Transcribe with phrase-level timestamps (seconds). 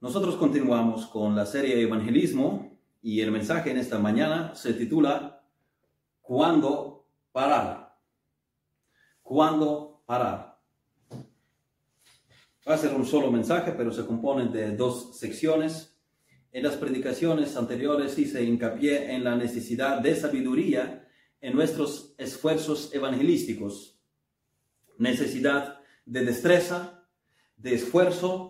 [0.00, 5.44] Nosotros continuamos con la serie Evangelismo y el mensaje en esta mañana se titula
[6.22, 7.98] ¿Cuándo parar?
[9.22, 10.58] ¿Cuándo parar?
[12.66, 16.00] Va a ser un solo mensaje, pero se compone de dos secciones.
[16.50, 21.06] En las predicaciones anteriores hice hincapié en la necesidad de sabiduría
[21.42, 24.00] en nuestros esfuerzos evangelísticos,
[24.96, 27.06] necesidad de destreza,
[27.58, 28.49] de esfuerzo,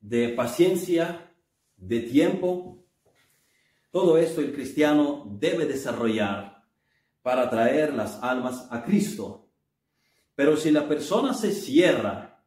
[0.00, 1.32] de paciencia,
[1.76, 2.84] de tiempo.
[3.90, 6.64] Todo esto el cristiano debe desarrollar
[7.22, 9.50] para traer las almas a Cristo.
[10.34, 12.44] Pero si la persona se cierra,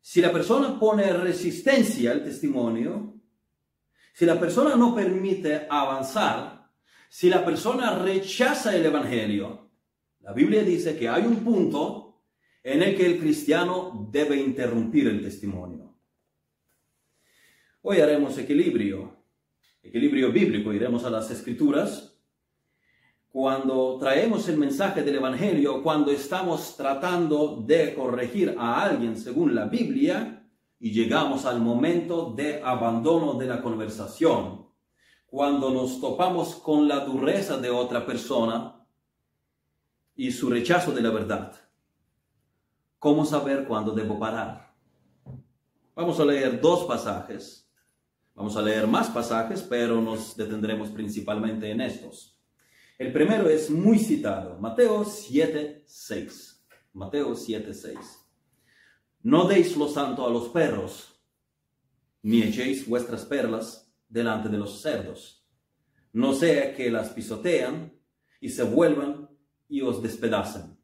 [0.00, 3.14] si la persona pone resistencia al testimonio,
[4.12, 6.70] si la persona no permite avanzar,
[7.08, 9.70] si la persona rechaza el Evangelio,
[10.20, 12.22] la Biblia dice que hay un punto
[12.62, 15.91] en el que el cristiano debe interrumpir el testimonio.
[17.84, 19.16] Hoy haremos equilibrio,
[19.82, 22.16] equilibrio bíblico, iremos a las escrituras.
[23.28, 29.64] Cuando traemos el mensaje del Evangelio, cuando estamos tratando de corregir a alguien según la
[29.64, 30.48] Biblia
[30.78, 34.68] y llegamos al momento de abandono de la conversación,
[35.26, 38.86] cuando nos topamos con la dureza de otra persona
[40.14, 41.52] y su rechazo de la verdad.
[43.00, 44.72] ¿Cómo saber cuándo debo parar?
[45.96, 47.61] Vamos a leer dos pasajes
[48.34, 52.38] Vamos a leer más pasajes, pero nos detendremos principalmente en estos.
[52.98, 56.64] El primero es muy citado, Mateo 7:6.
[56.92, 57.98] Mateo 7:6.
[59.22, 61.20] No deis lo santo a los perros,
[62.22, 65.46] ni echéis vuestras perlas delante de los cerdos,
[66.12, 67.92] no sea que las pisotean
[68.40, 69.30] y se vuelvan
[69.68, 70.76] y os despedacen.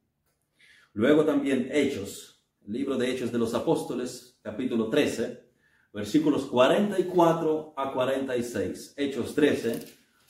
[0.95, 5.48] Luego también Hechos, libro de Hechos de los Apóstoles, capítulo 13,
[5.93, 8.95] versículos 44 a 46.
[8.97, 9.87] Hechos 13,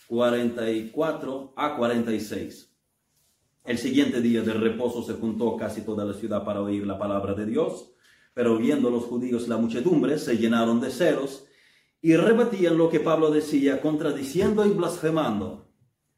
[0.06, 2.74] 44 a 46.
[3.64, 7.34] El siguiente día de reposo se juntó casi toda la ciudad para oír la palabra
[7.34, 7.92] de Dios,
[8.32, 11.44] pero viendo los judíos la muchedumbre, se llenaron de celos
[12.00, 15.68] y rebatían lo que Pablo decía, contradiciendo y blasfemando.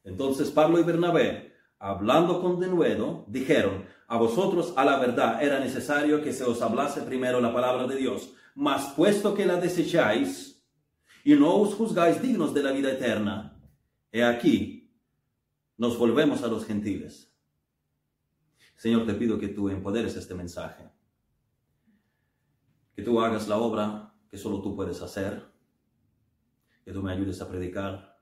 [0.03, 6.21] Entonces Pablo y Bernabé, hablando con denuedo, dijeron, a vosotros a la verdad era necesario
[6.21, 10.63] que se os hablase primero la palabra de Dios mas puesto que la desecháis
[11.23, 13.59] y no os juzgáis dignos de la vida eterna,
[14.11, 14.91] he aquí,
[15.77, 17.33] nos volvemos a los gentiles.
[18.75, 20.89] Señor, te pido que tú empoderes este mensaje,
[22.95, 25.45] que tú hagas la obra que solo tú puedes hacer,
[26.83, 28.19] que tú me ayudes a predicar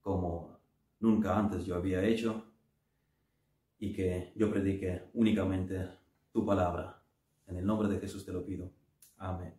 [0.00, 0.60] como
[1.00, 2.44] nunca antes yo había hecho
[3.78, 5.88] y que yo predique únicamente
[6.32, 7.02] tu palabra.
[7.46, 8.70] En el nombre de Jesús te lo pido.
[9.20, 9.54] Amén.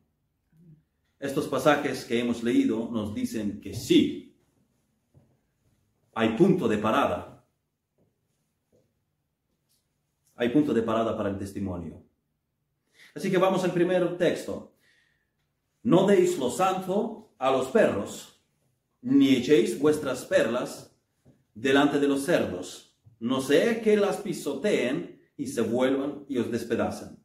[1.20, 4.36] Estos pasajes que hemos leído nos dicen que sí,
[6.16, 7.46] hay punto de parada.
[10.36, 12.04] Hay punto de parada para el testimonio.
[13.14, 14.74] Así que vamos al primer texto.
[15.84, 18.42] No deis lo santo a los perros,
[19.02, 20.98] ni echéis vuestras perlas
[21.54, 27.21] delante de los cerdos, no sea que las pisoteen y se vuelvan y os despedacen.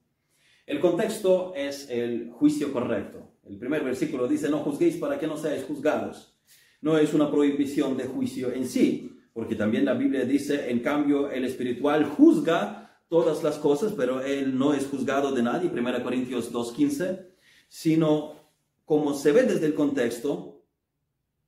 [0.67, 3.37] El contexto es el juicio correcto.
[3.49, 6.37] El primer versículo dice, no juzguéis para que no seáis juzgados.
[6.81, 11.31] No es una prohibición de juicio en sí, porque también la Biblia dice, en cambio,
[11.31, 16.53] el espiritual juzga todas las cosas, pero él no es juzgado de nadie, 1 Corintios
[16.53, 17.27] 2.15,
[17.69, 18.35] sino
[18.85, 20.65] como se ve desde el contexto,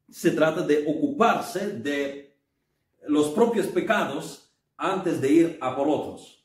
[0.08, 2.36] se trata de ocuparse de
[3.08, 6.37] los propios pecados antes de ir a por otros.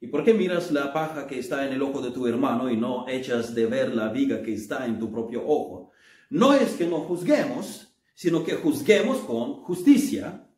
[0.00, 2.76] ¿Y por qué miras la paja que está en el ojo de tu hermano y
[2.76, 5.90] no echas de ver la viga que está en tu propio ojo?
[6.30, 10.48] No es que no juzguemos, sino que juzguemos con justicia.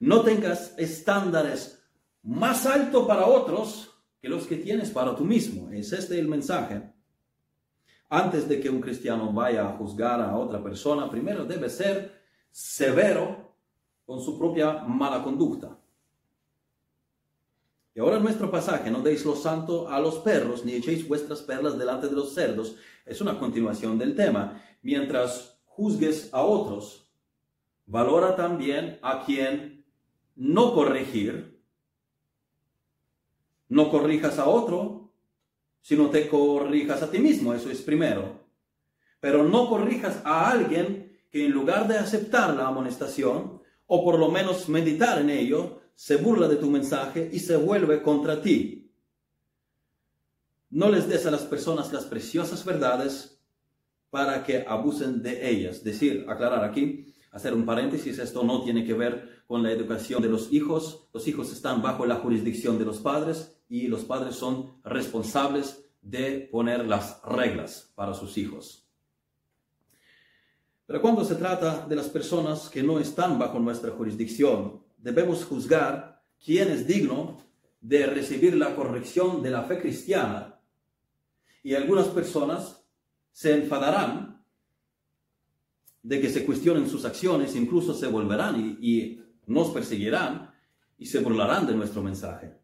[0.00, 1.82] No tengas estándares
[2.22, 3.90] más altos para otros
[4.20, 5.70] que los que tienes para tú mismo.
[5.70, 6.92] Es este el mensaje.
[8.10, 13.54] Antes de que un cristiano vaya a juzgar a otra persona, primero debe ser severo
[14.04, 15.78] con su propia mala conducta.
[17.98, 21.76] Y ahora nuestro pasaje, no deis lo santo a los perros, ni echéis vuestras perlas
[21.76, 24.62] delante de los cerdos, es una continuación del tema.
[24.82, 27.10] Mientras juzgues a otros,
[27.86, 29.84] valora también a quien
[30.36, 31.60] no corregir.
[33.68, 35.12] No corrijas a otro,
[35.80, 38.44] sino te corrijas a ti mismo, eso es primero.
[39.18, 44.30] Pero no corrijas a alguien que en lugar de aceptar la amonestación, o por lo
[44.30, 48.88] menos meditar en ello, se burla de tu mensaje y se vuelve contra ti.
[50.70, 53.42] No les des a las personas las preciosas verdades
[54.08, 55.82] para que abusen de ellas.
[55.82, 60.28] Decir, aclarar aquí, hacer un paréntesis, esto no tiene que ver con la educación de
[60.28, 61.08] los hijos.
[61.12, 66.48] Los hijos están bajo la jurisdicción de los padres y los padres son responsables de
[66.52, 68.86] poner las reglas para sus hijos.
[70.86, 76.22] Pero cuando se trata de las personas que no están bajo nuestra jurisdicción, debemos juzgar
[76.44, 77.38] quién es digno
[77.80, 80.60] de recibir la corrección de la fe cristiana.
[81.62, 82.84] Y algunas personas
[83.32, 84.44] se enfadarán
[86.02, 90.50] de que se cuestionen sus acciones, incluso se volverán y, nos perseguirán
[90.98, 92.58] y se burlarán de nuestro mensaje.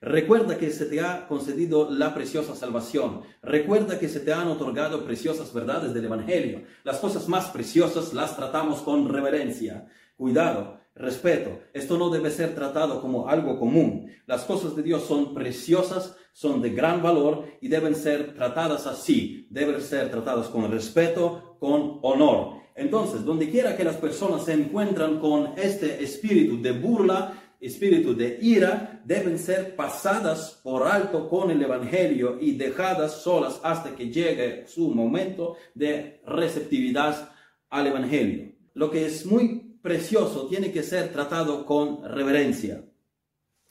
[0.00, 3.20] Recuerda que se te ha concedido la preciosa salvación.
[3.42, 6.62] Recuerda que se te han otorgado preciosas verdades del Evangelio.
[6.84, 9.86] Las cosas más preciosas las tratamos con reverencia.
[10.16, 11.60] Cuidado, respeto.
[11.72, 14.10] Esto no debe ser tratado como algo común.
[14.26, 19.46] Las cosas de Dios son preciosas, son de gran valor y deben ser tratadas así.
[19.50, 22.62] Deben ser tratadas con respeto, con honor.
[22.74, 28.38] Entonces, donde quiera que las personas se encuentran con este espíritu de burla, espíritu de
[28.40, 34.66] ira deben ser pasadas por alto con el Evangelio y dejadas solas hasta que llegue
[34.66, 37.30] su momento de receptividad
[37.70, 38.52] al Evangelio.
[38.74, 42.84] Lo que es muy precioso tiene que ser tratado con reverencia.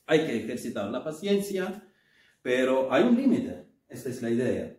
[0.06, 1.88] Hay que ejercitar la paciencia,
[2.42, 3.66] pero hay un límite.
[3.88, 4.78] Esta es la idea.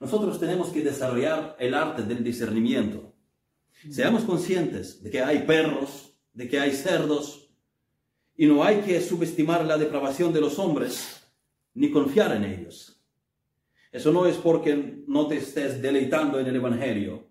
[0.00, 3.14] Nosotros tenemos que desarrollar el arte del discernimiento.
[3.90, 7.50] Seamos conscientes de que hay perros, de que hay cerdos,
[8.36, 11.22] y no hay que subestimar la depravación de los hombres
[11.74, 13.00] ni confiar en ellos.
[13.90, 17.28] Eso no es porque no te estés deleitando en el Evangelio.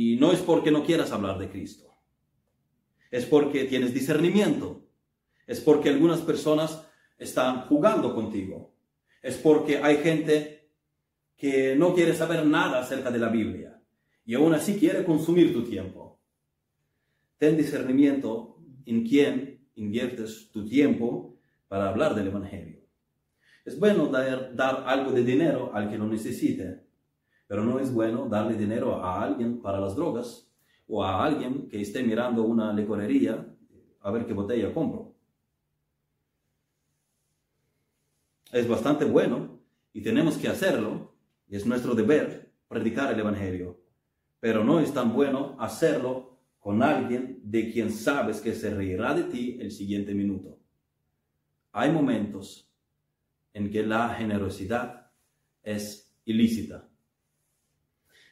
[0.00, 1.92] Y no es porque no quieras hablar de Cristo.
[3.10, 4.86] Es porque tienes discernimiento.
[5.44, 6.86] Es porque algunas personas
[7.18, 8.76] están jugando contigo.
[9.22, 10.70] Es porque hay gente
[11.36, 13.82] que no quiere saber nada acerca de la Biblia
[14.24, 16.20] y aún así quiere consumir tu tiempo.
[17.36, 22.84] Ten discernimiento en quién inviertes tu tiempo para hablar del Evangelio.
[23.64, 26.87] Es bueno dar, dar algo de dinero al que lo necesite,
[27.48, 30.48] pero no es bueno darle dinero a alguien para las drogas
[30.86, 33.44] o a alguien que esté mirando una licorería
[34.00, 35.14] a ver qué botella compro.
[38.52, 39.60] Es bastante bueno
[39.92, 41.14] y tenemos que hacerlo,
[41.48, 43.80] es nuestro deber predicar el Evangelio,
[44.40, 49.24] pero no es tan bueno hacerlo con alguien de quien sabes que se reirá de
[49.24, 50.58] ti el siguiente minuto.
[51.72, 52.70] Hay momentos
[53.54, 55.10] en que la generosidad
[55.62, 56.87] es ilícita.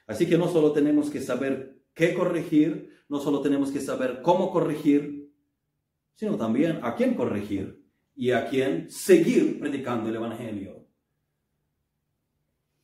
[0.07, 4.51] Así que no solo tenemos que saber qué corregir, no solo tenemos que saber cómo
[4.51, 5.33] corregir,
[6.15, 10.87] sino también a quién corregir y a quién seguir predicando el Evangelio.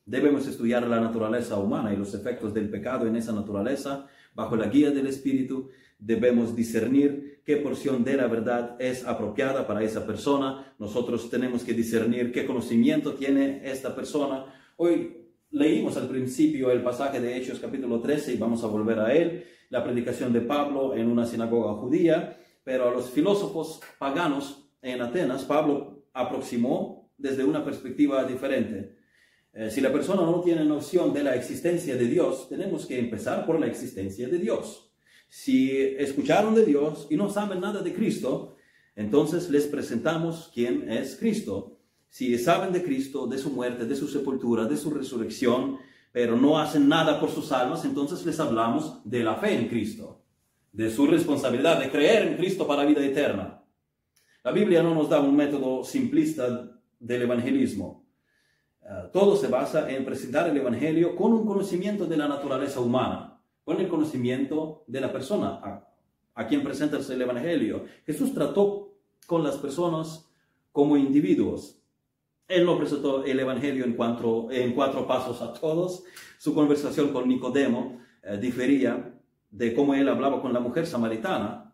[0.05, 4.67] Debemos estudiar la naturaleza humana y los efectos del pecado en esa naturaleza Bajo la
[4.67, 10.73] guía del Espíritu debemos discernir qué porción de la verdad es apropiada para esa persona.
[10.79, 14.45] Nosotros tenemos que discernir qué conocimiento tiene esta persona.
[14.75, 15.22] Hoy
[15.53, 19.45] leímos al principio el pasaje de Hechos capítulo 13 y vamos a volver a él,
[19.69, 25.43] la predicación de Pablo en una sinagoga judía, pero a los filósofos paganos en Atenas,
[25.43, 28.97] Pablo aproximó desde una perspectiva diferente.
[29.53, 33.45] Eh, si la persona no tiene noción de la existencia de Dios, tenemos que empezar
[33.45, 34.91] por la existencia de Dios.
[35.29, 38.55] Si escucharon de Dios y no saben nada de Cristo,
[38.95, 41.72] entonces les presentamos quién es Cristo.
[42.13, 45.79] Si saben de Cristo, de su muerte, de su sepultura, de su resurrección,
[46.11, 50.21] pero no hacen nada por sus almas, entonces les hablamos de la fe en Cristo,
[50.71, 53.63] de su responsabilidad de creer en Cristo para la vida eterna.
[54.43, 58.05] La Biblia no nos da un método simplista del evangelismo.
[58.83, 63.41] Eh, todo se basa en presentar el Evangelio con un conocimiento de la naturaleza humana,
[63.65, 65.89] con el conocimiento de la persona a,
[66.35, 67.85] a quien presenta el Evangelio.
[68.05, 70.29] Jesús trató con las personas
[70.71, 71.79] como individuos.
[72.47, 76.03] Él no presentó el Evangelio en cuatro, en cuatro pasos a todos.
[76.37, 79.13] Su conversación con Nicodemo eh, difería
[79.49, 81.73] de cómo él hablaba con la mujer samaritana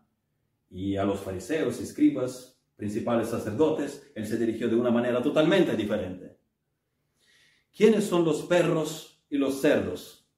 [0.68, 4.10] y a los fariseos, escribas, principales sacerdotes.
[4.14, 6.38] Él se dirigió de una manera totalmente diferente.
[7.76, 10.28] ¿Quiénes son los perros y los cerdos?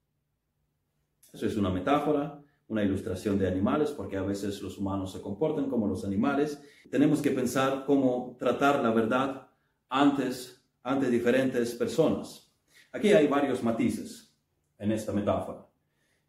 [1.33, 5.69] Eso es una metáfora, una ilustración de animales, porque a veces los humanos se comportan
[5.69, 6.63] como los animales.
[6.91, 9.49] Tenemos que pensar cómo tratar la verdad
[9.93, 12.51] antes ante diferentes personas.
[12.93, 14.35] Aquí hay varios matices
[14.79, 15.67] en esta metáfora.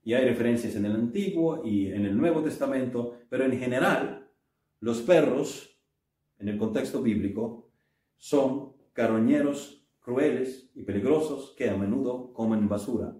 [0.03, 4.29] Y hay referencias en el Antiguo y en el Nuevo Testamento, pero en general
[4.81, 5.79] los perros,
[6.39, 7.71] en el contexto bíblico,
[8.17, 13.15] son carroñeros crueles y peligrosos que a menudo comen basura.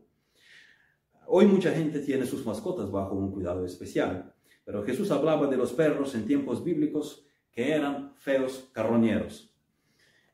[1.25, 4.35] Hoy mucha gente tiene sus mascotas bajo un cuidado especial,
[4.65, 9.52] pero Jesús hablaba de los perros en tiempos bíblicos que eran feos carroñeros.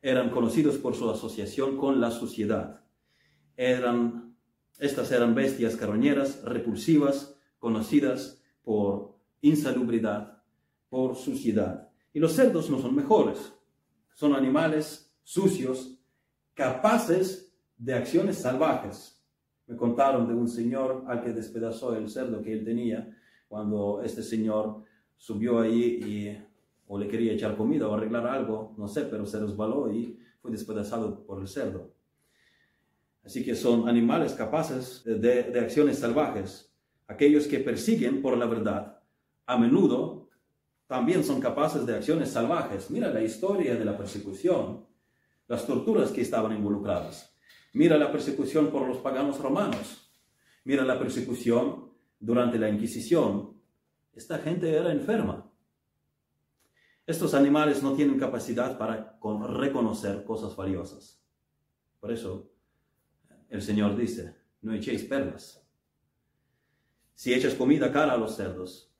[0.02, 2.84] Eran conocidos por su asociación con la suciedad.
[3.56, 4.36] Eran,
[4.78, 10.42] estas eran bestias carroñeras repulsivas, conocidas por insalubridad,
[10.88, 11.90] por suciedad.
[12.12, 13.52] Y los cerdos no son mejores.
[14.14, 15.98] Son animales sucios,
[16.54, 19.22] capaces de acciones salvajes.
[19.66, 23.16] Me contaron de un señor al que despedazó el cerdo que él tenía
[23.48, 24.84] cuando este señor
[25.16, 26.49] subió ahí y
[26.92, 30.50] o le quería echar comida o arreglar algo, no sé, pero se resbaló y fue
[30.50, 31.94] despedazado por el cerdo.
[33.22, 36.74] Así que son animales capaces de, de acciones salvajes.
[37.06, 39.02] Aquellos que persiguen por la verdad,
[39.46, 40.30] a menudo
[40.88, 42.90] también son capaces de acciones salvajes.
[42.90, 44.84] Mira la historia de la persecución,
[45.46, 47.38] las torturas que estaban involucradas.
[47.72, 50.12] Mira la persecución por los paganos romanos.
[50.64, 53.60] Mira la persecución durante la Inquisición.
[54.12, 55.49] Esta gente era enferma.
[57.10, 61.20] Estos animales no tienen capacidad para reconocer cosas valiosas.
[61.98, 62.52] Por eso
[63.48, 65.60] el Señor dice, no echéis perlas.
[67.14, 68.94] Si echas comida cara a los cerdos,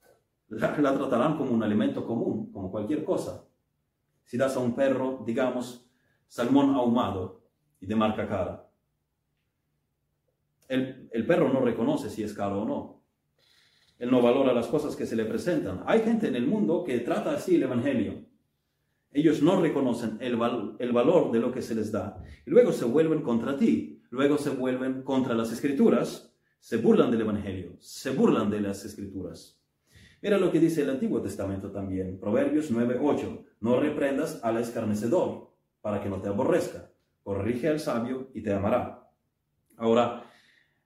[0.49, 3.45] la, tratarán como un alimento común, como cualquier cosa.
[4.25, 5.88] Si das a un perro, digamos,
[6.26, 7.45] salmón ahumado
[7.81, 8.69] y de marca cara,
[10.67, 13.00] el, el perro no reconoce si es caro o no.
[14.00, 15.83] Él no valora las cosas que se le presentan.
[15.85, 18.25] Hay gente en el mundo que trata así el Evangelio.
[19.12, 20.38] Ellos no reconocen el,
[20.78, 22.16] el valor de lo que se les da.
[22.47, 24.00] Y luego se vuelven contra ti.
[24.09, 26.35] Luego se vuelven contra las escrituras.
[26.59, 27.76] Se burlan del Evangelio.
[27.78, 29.61] Se burlan de las escrituras.
[30.23, 32.19] Mira lo que dice el Antiguo Testamento también.
[32.19, 33.45] Proverbios 9:8.
[33.61, 35.50] No reprendas al escarnecedor
[35.83, 36.90] para que no te aborrezca.
[37.23, 39.11] Corrige al sabio y te amará.
[39.76, 40.25] Ahora,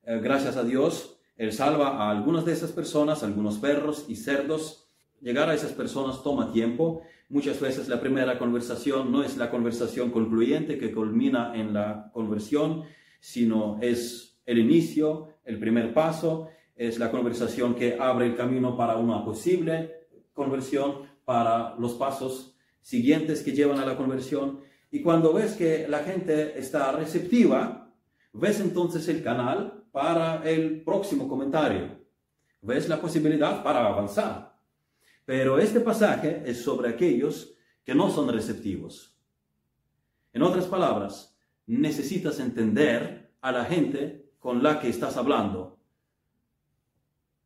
[0.03, 4.89] eh, gracias a Dios, él salva a algunas de esas personas, algunos perros y cerdos.
[5.21, 7.03] Llegar a esas personas toma tiempo.
[7.29, 12.85] Muchas veces la primera conversación no es la conversación concluyente que culmina en la conversión,
[13.19, 18.97] sino es el inicio, el primer paso, es la conversación que abre el camino para
[18.97, 24.61] una posible conversión, para los pasos siguientes que llevan a la conversión.
[24.91, 27.91] Y cuando ves que la gente está receptiva,
[28.33, 32.01] ves entonces el canal para el próximo comentario.
[32.63, 34.59] Ves la posibilidad para avanzar.
[35.25, 39.17] Pero este pasaje es sobre aquellos que no son receptivos.
[40.33, 45.79] En otras palabras, necesitas entender a la gente con la que estás hablando.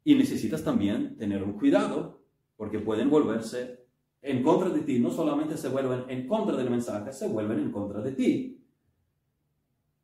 [0.02, 2.25] Y necesitas también tener un cuidado,
[2.57, 3.87] porque pueden volverse
[4.23, 4.99] en contra de ti.
[5.00, 8.64] No solamente se vuelven en contra del mensaje, se vuelven en contra de ti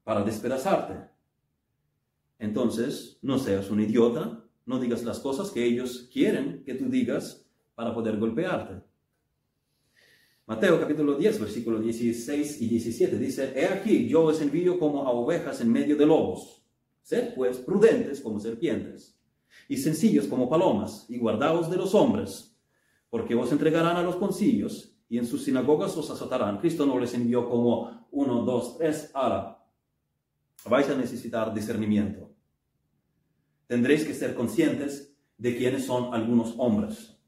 [0.05, 1.14] para despedazarte.
[2.45, 7.49] Entonces, no seas un idiota, no digas las cosas que ellos quieren que tú digas
[7.75, 8.83] para poder golpearte.
[10.47, 15.11] Mateo capítulo 10, versículos 16 y 17 dice, He aquí, yo os envío como a
[15.11, 16.63] ovejas en medio de lobos.
[17.03, 19.19] Sed pues prudentes como serpientes
[19.67, 22.55] y sencillos como palomas y guardaos de los hombres,
[23.09, 26.59] porque os entregarán a los concilios y en sus sinagogas os azotarán.
[26.59, 29.65] Cristo no les envió como uno, dos, tres, ahora.
[30.69, 32.24] Vais a necesitar discernimiento
[33.67, 37.19] tendréis que ser conscientes de quiénes son algunos hombres.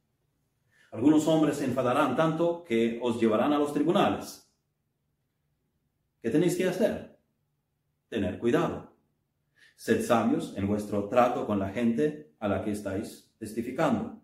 [0.93, 4.51] Algunos hombres se enfadarán tanto que os llevarán a los tribunales.
[6.23, 7.19] ¿Qué tenéis que hacer?
[8.09, 8.97] Tener cuidado.
[9.77, 14.23] Sed sabios en vuestro trato con la gente a la que estáis testificando.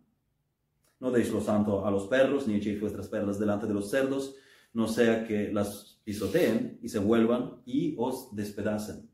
[1.00, 4.36] No deis lo santo a los perros, ni echéis vuestras perlas delante de los cerdos,
[4.72, 9.10] no sea que las pisoteen y se vuelvan y os despedacen.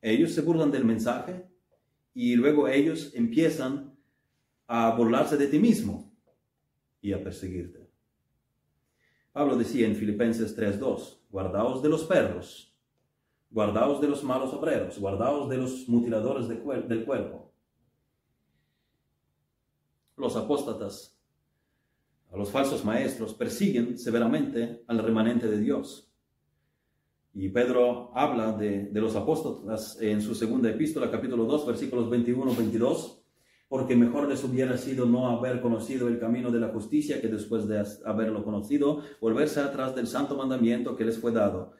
[0.00, 1.49] Ellos se burlan del mensaje
[2.22, 3.96] y luego ellos empiezan
[4.66, 6.12] a burlarse de ti mismo
[7.00, 7.88] y a perseguirte.
[9.32, 12.76] Pablo decía en Filipenses 3:2, guardaos de los perros,
[13.48, 17.54] guardaos de los malos obreros, guardaos de los mutiladores del cuerpo.
[20.14, 21.18] Los apóstatas,
[22.34, 26.09] los falsos maestros, persiguen severamente al remanente de Dios
[27.32, 33.22] y Pedro habla de, los apóstoles en su segunda epístola, capítulo 2, versículos 21-22,
[33.68, 37.68] porque mejor les hubiera sido no haber conocido el camino de la justicia que después
[37.68, 41.74] de haberlo conocido, volverse atrás del santo mandamiento que les fue dado.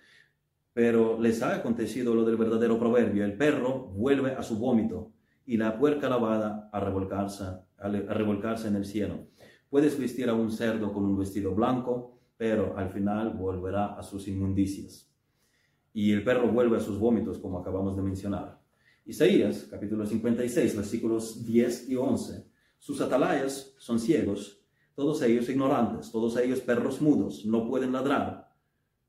[0.72, 5.10] Pero les ha acontecido lo del verdadero proverbio, el perro vuelve a su vómito
[5.44, 7.44] y la puerca lavada a revolcarse,
[7.76, 9.26] a revolcarse en el cielo.
[9.68, 14.28] Puedes vestir a un cerdo con un vestido blanco, pero al final volverá a sus
[14.28, 15.09] inmundicias.
[15.92, 18.60] Y el perro vuelve a sus vómitos, como acabamos de mencionar.
[19.04, 22.46] Isaías, capítulo 56, versículos 10 y 11.
[22.78, 28.52] Sus atalayas son ciegos, todos ellos ignorantes, todos ellos perros mudos, no pueden ladrar,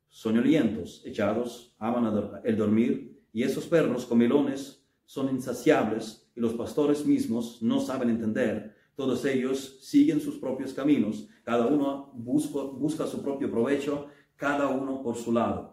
[0.09, 7.61] soñolientos, echados, aman el dormir, y esos perros comelones son insaciables, y los pastores mismos
[7.61, 8.75] no saben entender.
[8.95, 15.15] Todos ellos siguen sus propios caminos, cada uno busca su propio provecho, cada uno por
[15.15, 15.70] su lado.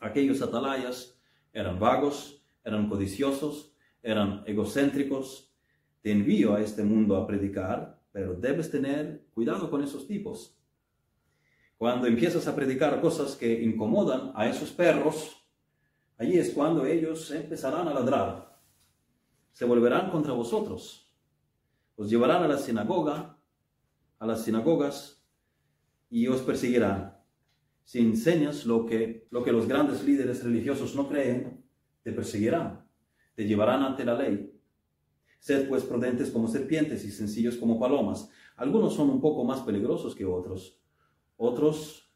[0.00, 1.20] Aquellos atalayas
[1.52, 5.52] eran vagos, eran codiciosos, eran egocéntricos.
[6.00, 10.56] Te envío a este mundo a predicar, pero debes tener cuidado con esos tipos.
[11.76, 15.36] Cuando empiezas a predicar cosas que incomodan a esos perros,
[16.18, 18.58] allí es cuando ellos empezarán a ladrar.
[19.52, 21.12] Se volverán contra vosotros.
[21.96, 23.38] Os llevarán a la sinagoga,
[24.18, 25.22] a las sinagogas,
[26.08, 27.19] y os perseguirán.
[27.90, 31.64] Si enseñas lo que, lo que los grandes líderes religiosos no creen,
[32.04, 32.86] te perseguirán,
[33.34, 34.56] te llevarán ante la ley.
[35.40, 38.30] Sed pues prudentes como serpientes y sencillos como palomas.
[38.54, 40.80] Algunos son un poco más peligrosos que otros.
[41.36, 42.08] Otros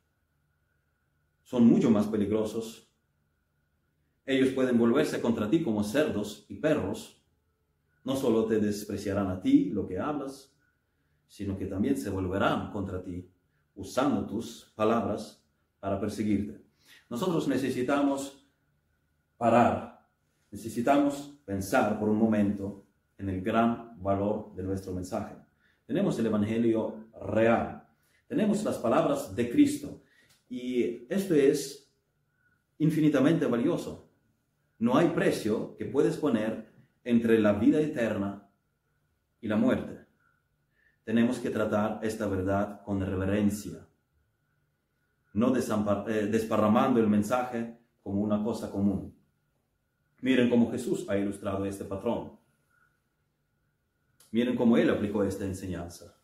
[1.42, 2.88] son mucho más peligrosos.
[4.26, 7.20] Ellos pueden volverse contra ti como cerdos y perros.
[8.04, 10.56] No solo te despreciarán a ti lo que hablas,
[11.26, 13.28] sino que también se volverán contra ti,
[13.74, 15.43] usando tus palabras
[15.84, 16.64] para perseguirte.
[17.10, 18.42] Nosotros necesitamos
[19.36, 20.08] parar,
[20.50, 22.86] necesitamos pensar por un momento
[23.18, 25.34] en el gran valor de nuestro mensaje.
[25.86, 27.86] Tenemos el Evangelio real,
[28.26, 30.00] tenemos las palabras de Cristo
[30.48, 31.94] y esto es
[32.78, 34.10] infinitamente valioso.
[34.78, 36.72] No hay precio que puedes poner
[37.04, 38.48] entre la vida eterna
[39.38, 40.06] y la muerte.
[41.04, 43.86] Tenemos que tratar esta verdad con reverencia,
[45.34, 49.14] no eh, desparramando el mensaje como una cosa común.
[50.22, 52.32] Miren cómo Jesús ha ilustrado este patrón.
[54.30, 56.16] Miren cómo Él aplicó esta enseñanza.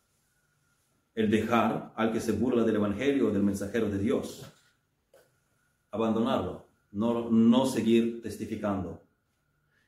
[1.13, 4.49] El dejar al que se burla del Evangelio o del mensajero de Dios.
[5.91, 9.03] Abandonarlo, no, no seguir testificando.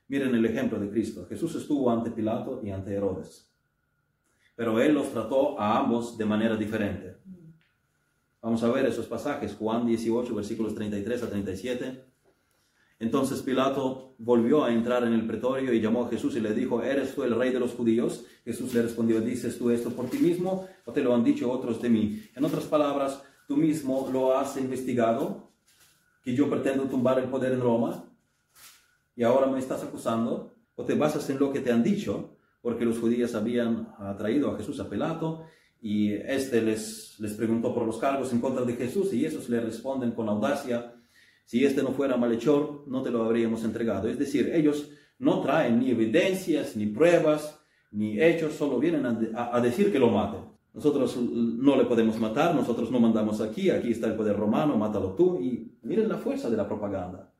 [0.08, 1.26] Miren el ejemplo de Cristo.
[1.26, 3.50] Jesús estuvo ante Pilato y ante Herodes.
[4.54, 7.16] Pero Él los trató a ambos de manera diferente.
[8.44, 12.04] Vamos a ver esos pasajes, Juan 18, versículos 33 a 37.
[12.98, 16.82] Entonces Pilato volvió a entrar en el pretorio y llamó a Jesús y le dijo,
[16.82, 18.26] ¿eres tú el rey de los judíos?
[18.44, 21.80] Jesús le respondió, ¿dices tú esto por ti mismo o te lo han dicho otros
[21.80, 22.22] de mí?
[22.34, 25.50] En otras palabras, tú mismo lo has investigado,
[26.22, 28.04] que yo pretendo tumbar el poder en Roma
[29.16, 32.84] y ahora me estás acusando, o te basas en lo que te han dicho, porque
[32.84, 35.46] los judíos habían traído a Jesús a Pilato
[35.84, 39.60] y este les, les preguntó por los cargos en contra de Jesús y esos le
[39.60, 40.94] responden con audacia,
[41.44, 44.08] si este no fuera malhechor, no te lo habríamos entregado.
[44.08, 49.04] Es decir, ellos no traen ni evidencias, ni pruebas, ni hechos, solo vienen
[49.36, 50.40] a, a decir que lo maten.
[50.72, 55.12] Nosotros no le podemos matar, nosotros no mandamos aquí, aquí está el poder romano, mátalo
[55.12, 55.38] tú.
[55.38, 57.30] Y miren la fuerza de la propaganda.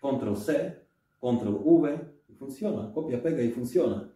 [0.00, 0.88] Control C,
[1.20, 4.10] Control V, y funciona, copia, pega y funciona.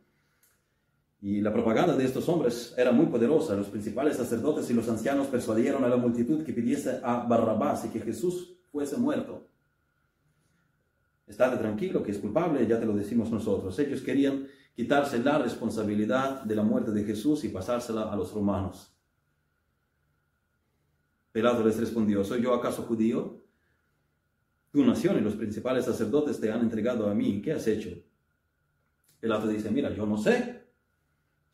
[1.22, 3.54] Y la propaganda de estos hombres era muy poderosa.
[3.54, 7.88] Los principales sacerdotes y los ancianos persuadieron a la multitud que pidiese a Barrabás y
[7.88, 9.46] que Jesús fuese muerto.
[11.26, 13.78] Estate tranquilo, que es culpable, ya te lo decimos nosotros.
[13.78, 18.92] Ellos querían quitarse la responsabilidad de la muerte de Jesús y pasársela a los romanos.
[21.32, 23.44] Pilato les respondió, ¿soy yo acaso judío?
[24.72, 27.40] Tu nación y los principales sacerdotes te han entregado a mí.
[27.42, 27.90] ¿Qué has hecho?
[29.20, 30.49] Pilato dice, mira, yo no sé.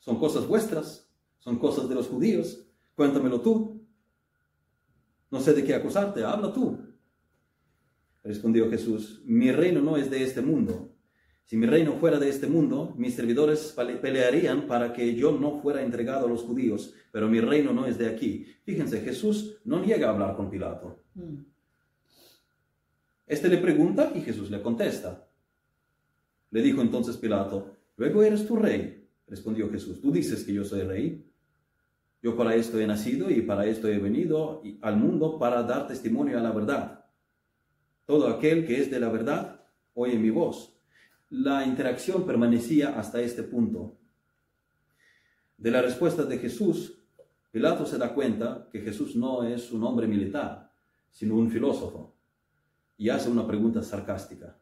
[0.07, 2.65] Son cosas vuestras, son cosas de los judíos.
[2.95, 3.85] Cuéntamelo tú.
[5.33, 6.79] No sé de qué acusarte, habla tú.
[8.23, 10.95] Respondió Jesús, mi reino no es de este mundo.
[11.43, 15.83] Si mi reino fuera de este mundo, mis servidores pelearían para que yo no fuera
[15.83, 18.47] entregado a los judíos, pero mi reino no es de aquí.
[18.63, 21.03] Fíjense, Jesús no llega a hablar con Pilato.
[21.15, 21.39] Mm.
[23.27, 25.29] Este le pregunta y Jesús le contesta.
[26.53, 28.96] Le dijo entonces Pilato, luego eres tu rey.
[29.27, 31.25] Respondió Jesús, tú dices que yo soy rey.
[32.23, 36.39] Yo para esto he nacido y para esto he venido al mundo para dar testimonio
[36.39, 37.05] a la verdad.
[38.05, 40.73] Todo aquel que es de la verdad oye mi voz.
[41.31, 43.99] La interacción permanecía hasta este punto.
[45.57, 47.03] De la respuesta de Jesús,
[47.51, 50.71] Pilato se da cuenta que Jesús no es un hombre militar,
[51.11, 52.15] sino un filósofo,
[52.99, 54.59] y hace una pregunta sarcástica.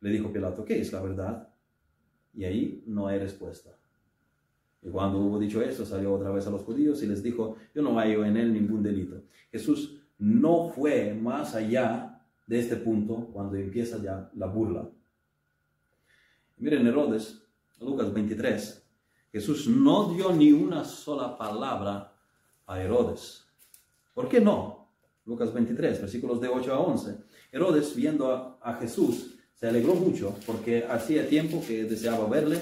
[0.00, 1.48] Le dijo Pilato, ¿qué es la verdad?
[2.32, 3.78] Y ahí no hay respuesta.
[4.84, 7.82] Y cuando hubo dicho eso, salió otra vez a los judíos y les dijo, yo
[7.82, 9.22] no hallo en él ningún delito.
[9.50, 14.88] Jesús no fue más allá de este punto cuando empieza ya la burla.
[16.58, 17.42] Miren Herodes,
[17.80, 18.86] Lucas 23,
[19.32, 22.14] Jesús no dio ni una sola palabra
[22.66, 23.46] a Herodes.
[24.12, 24.90] ¿Por qué no?
[25.24, 27.16] Lucas 23, versículos de 8 a 11.
[27.50, 32.60] Herodes, viendo a, a Jesús, se alegró mucho porque hacía tiempo que deseaba verle,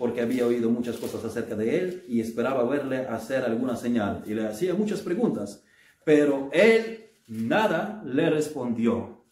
[0.00, 4.32] porque había oído muchas cosas acerca de él y esperaba verle hacer alguna señal y
[4.32, 5.62] le hacía muchas preguntas,
[6.06, 9.26] pero él nada le respondió.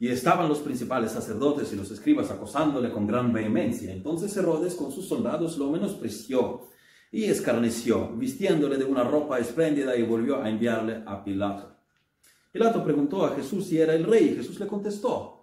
[0.00, 3.92] Y estaban los principales sacerdotes y los escribas acosándole con gran vehemencia.
[3.92, 6.62] Entonces Herodes con sus soldados lo menospreció
[7.12, 11.76] y escarneció, vistiéndole de una ropa espléndida y volvió a enviarle a Pilato.
[12.50, 14.34] Pilato preguntó a Jesús si era el rey.
[14.34, 15.41] Jesús le contestó.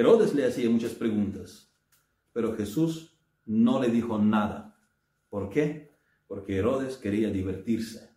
[0.00, 1.70] Herodes le hacía muchas preguntas,
[2.32, 4.78] pero Jesús no le dijo nada.
[5.28, 5.92] ¿Por qué?
[6.26, 8.08] Porque Herodes quería divertirse.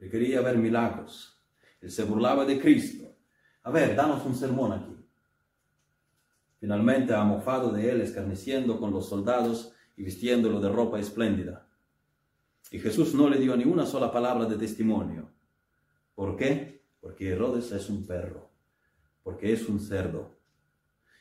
[0.00, 1.40] Quería ver milagros.
[1.80, 3.14] Él se burlaba de Cristo.
[3.62, 4.96] A ver, danos un sermón aquí.
[6.58, 11.68] Finalmente ha mofado de él, escarneciendo con los soldados y vistiéndolo de ropa espléndida.
[12.72, 15.30] Y Jesús no le dio ni una sola palabra de testimonio.
[16.16, 16.82] ¿Por qué?
[17.00, 18.50] Porque Herodes es un perro,
[19.22, 20.39] porque es un cerdo.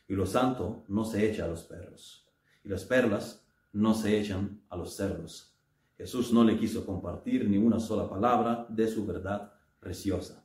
[0.09, 2.27] Y lo santo no se echa a los perros,
[2.63, 5.55] y las perlas no se echan a los cerdos.
[5.95, 10.43] Jesús no le quiso compartir ni una sola palabra de su verdad preciosa.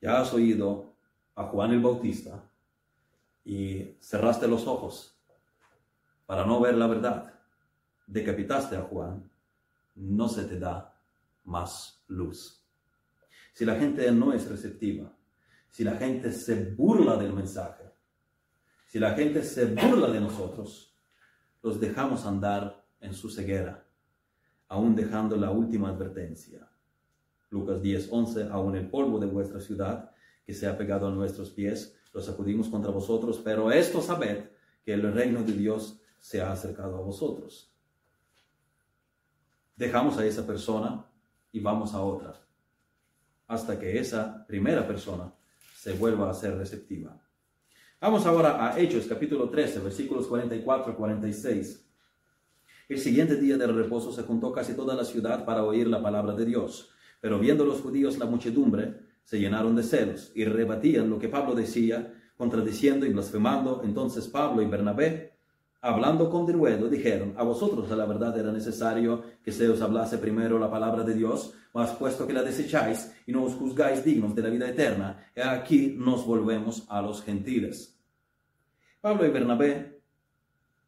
[0.00, 0.94] Ya has oído
[1.34, 2.48] a Juan el Bautista
[3.44, 5.20] y cerraste los ojos
[6.24, 7.34] para no ver la verdad.
[8.06, 9.28] Decapitaste a Juan,
[9.96, 10.96] no se te da
[11.42, 12.64] más luz.
[13.52, 15.12] Si la gente no es receptiva,
[15.68, 17.87] si la gente se burla del mensaje,
[18.88, 20.94] si la gente se burla de nosotros,
[21.62, 23.86] los dejamos andar en su ceguera,
[24.66, 26.66] aún dejando la última advertencia.
[27.50, 30.10] Lucas 10, 11, aún el polvo de vuestra ciudad
[30.46, 34.48] que se ha pegado a nuestros pies, lo sacudimos contra vosotros, pero esto sabed
[34.82, 37.70] que el reino de Dios se ha acercado a vosotros.
[39.76, 41.04] Dejamos a esa persona
[41.52, 42.40] y vamos a otra,
[43.46, 45.30] hasta que esa primera persona
[45.76, 47.27] se vuelva a ser receptiva.
[48.00, 51.84] Vamos ahora a Hechos capítulo 13, versículos 44 y 46.
[52.88, 56.32] El siguiente día del reposo se juntó casi toda la ciudad para oír la palabra
[56.32, 56.90] de Dios.
[57.20, 61.56] Pero viendo los judíos la muchedumbre, se llenaron de celos y rebatían lo que Pablo
[61.56, 63.82] decía, contradiciendo y blasfemando.
[63.82, 65.37] Entonces Pablo y Bernabé,
[65.80, 70.18] hablando con denuedo, dijeron, a vosotros a la verdad era necesario que se os hablase
[70.18, 74.34] primero la palabra de Dios, mas puesto que la desecháis y no os juzgáis dignos
[74.34, 77.98] de la vida eterna, aquí nos volvemos a los gentiles.
[79.00, 80.00] Pablo y Bernabé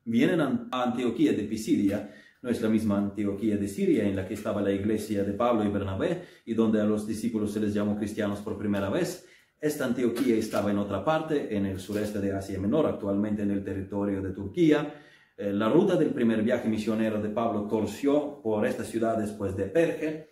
[0.04, 2.10] vienen a Antioquía de Pisidia
[2.42, 5.64] no es la misma Antioquía de Siria en la que estaba la iglesia de Pablo
[5.64, 9.26] y Bernabé y donde a los discípulos se les llamó cristianos por primera vez.
[9.60, 13.62] Esta Antioquía estaba en otra parte, en el sureste de Asia Menor, actualmente en el
[13.62, 14.94] territorio de Turquía.
[15.36, 19.66] Eh, la ruta del primer viaje misionero de Pablo torció por esta ciudad después de
[19.66, 20.30] Perge.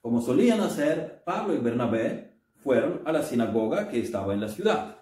[0.00, 4.96] Como solían hacer, Pablo y Bernabé fueron a la sinagoga que estaba en la ciudad.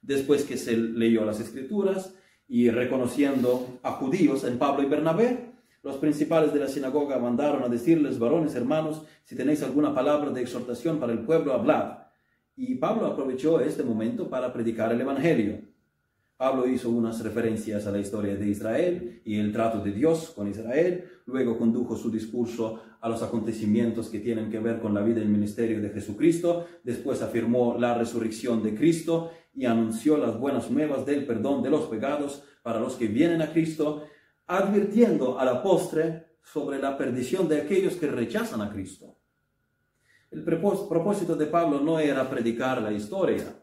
[0.00, 2.14] Después que se leyó las escrituras
[2.46, 5.52] y reconociendo a judíos en Pablo y Bernabé,
[5.82, 10.42] los principales de la sinagoga mandaron a decirles, varones hermanos, si tenéis alguna palabra de
[10.42, 12.03] exhortación para el pueblo, hablad.
[12.56, 15.60] Y Pablo aprovechó este momento para predicar el Evangelio.
[16.36, 20.48] Pablo hizo unas referencias a la historia de Israel y el trato de Dios con
[20.48, 25.20] Israel, luego condujo su discurso a los acontecimientos que tienen que ver con la vida
[25.20, 30.70] y el ministerio de Jesucristo, después afirmó la resurrección de Cristo y anunció las buenas
[30.70, 34.04] nuevas del perdón de los pecados para los que vienen a Cristo
[34.46, 39.16] advirtiendo a la postre sobre la perdición de aquellos que rechazan a Cristo.
[40.34, 43.56] El propósito de Pablo no era predicar la historia,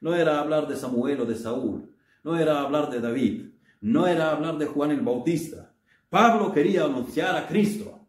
[0.00, 3.50] no era hablar de Samuel o de Saúl, no era hablar de David,
[3.80, 5.72] no era hablar de Juan el Bautista.
[6.10, 8.08] Pablo quería anunciar a Cristo.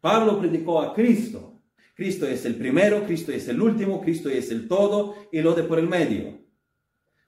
[0.00, 1.60] Pablo predicó a Cristo.
[1.96, 5.64] Cristo es el primero, Cristo es el último, Cristo es el todo y lo de
[5.64, 6.41] por el medio.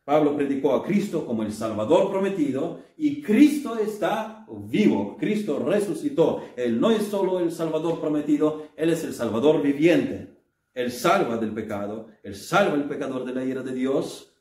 [0.04, 6.42] Pablo predicó a Cristo como el Salvador prometido y Cristo está vivo, Cristo resucitó.
[6.56, 10.34] Él no es solo el Salvador prometido, Él es el Salvador viviente.
[10.74, 14.34] Él salva del pecado, Él salva al pecador de la ira de Dios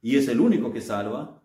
[0.00, 1.42] y es el único que salva.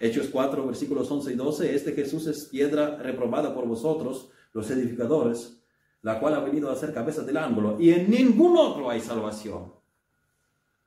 [0.00, 5.62] Hechos 4, versículos 11 y 12, este Jesús es piedra reprobada por vosotros, los edificadores,
[6.00, 9.81] la cual ha venido a ser cabeza del ángulo y en ningún otro hay salvación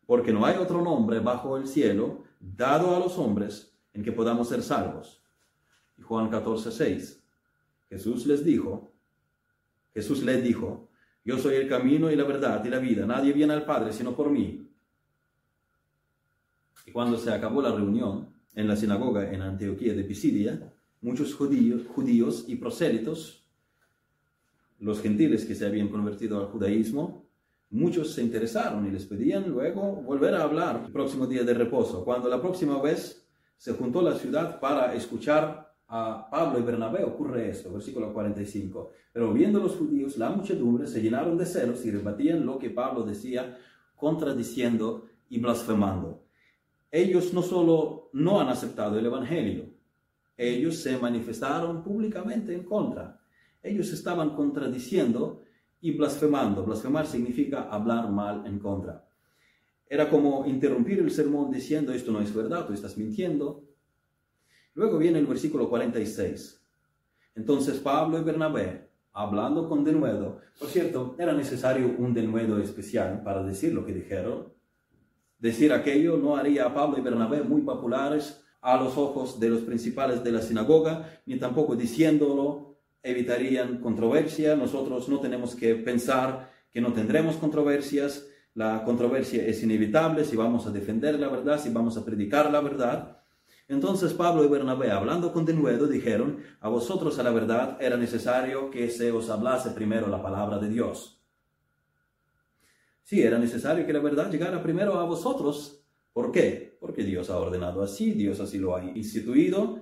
[0.05, 4.49] porque no hay otro nombre bajo el cielo dado a los hombres en que podamos
[4.49, 5.23] ser salvos.
[5.97, 7.23] Y Juan 14, 6.
[7.89, 8.93] Jesús les dijo,
[9.93, 10.89] Jesús les dijo,
[11.23, 13.05] yo soy el camino y la verdad y la vida.
[13.05, 14.69] Nadie viene al Padre sino por mí.
[16.85, 21.81] Y cuando se acabó la reunión en la sinagoga en Antioquía de Pisidia, muchos judíos,
[21.87, 23.43] judíos y prosélitos,
[24.79, 27.24] los gentiles que se habían convertido al judaísmo,
[27.75, 32.03] muchos se interesaron y les pedían luego volver a hablar el próximo día de reposo,
[32.05, 37.49] cuando la próxima vez se juntó la ciudad para escuchar a Pablo y Bernabé ocurre
[37.49, 38.91] esto, versículo 45.
[39.11, 43.03] Pero viendo los judíos, la muchedumbre se llenaron de celos y rebatían lo que Pablo
[43.03, 43.57] decía,
[43.95, 46.23] contradiciendo y blasfemando.
[46.89, 49.75] Ellos no solo no han aceptado el Evangelio,
[50.37, 53.21] ellos se manifestaron públicamente en contra.
[53.63, 55.44] Ellos estaban contradiciendo
[55.85, 56.63] y blasfemando.
[56.63, 59.07] Blasfemar significa hablar mal en contra.
[59.87, 63.63] Era como interrumpir el sermón diciendo esto no es verdad, tú estás mintiendo,
[64.75, 66.61] Luego viene el versículo 46.
[67.35, 73.41] Entonces Pablo y Bernabé, hablando con denuedo, por cierto, era necesario un denuedo especial para
[73.41, 74.53] decir lo que dijeron.
[75.39, 79.61] Decir aquello no haría a Pablo y Bernabé muy populares a los ojos de los
[79.61, 82.64] principales de la sinagoga, ni tampoco diciéndolo
[83.05, 84.55] evitarían controversia.
[84.55, 88.27] Nosotros no tenemos que pensar que no tendremos controversias.
[88.55, 92.61] La controversia es inevitable si vamos a defender la verdad, si vamos a predicar la
[92.61, 93.21] verdad.
[93.67, 98.69] Entonces Pablo y Bernabé, hablando con denuedo, dijeron, a vosotros a la verdad era necesario
[98.69, 101.21] que se os hablase primero la palabra de Dios.
[103.03, 105.85] Sí, era necesario que la verdad llegara primero a vosotros.
[106.13, 106.77] ¿Por qué?
[106.79, 109.81] Porque Dios ha ordenado así, Dios así lo ha instituido,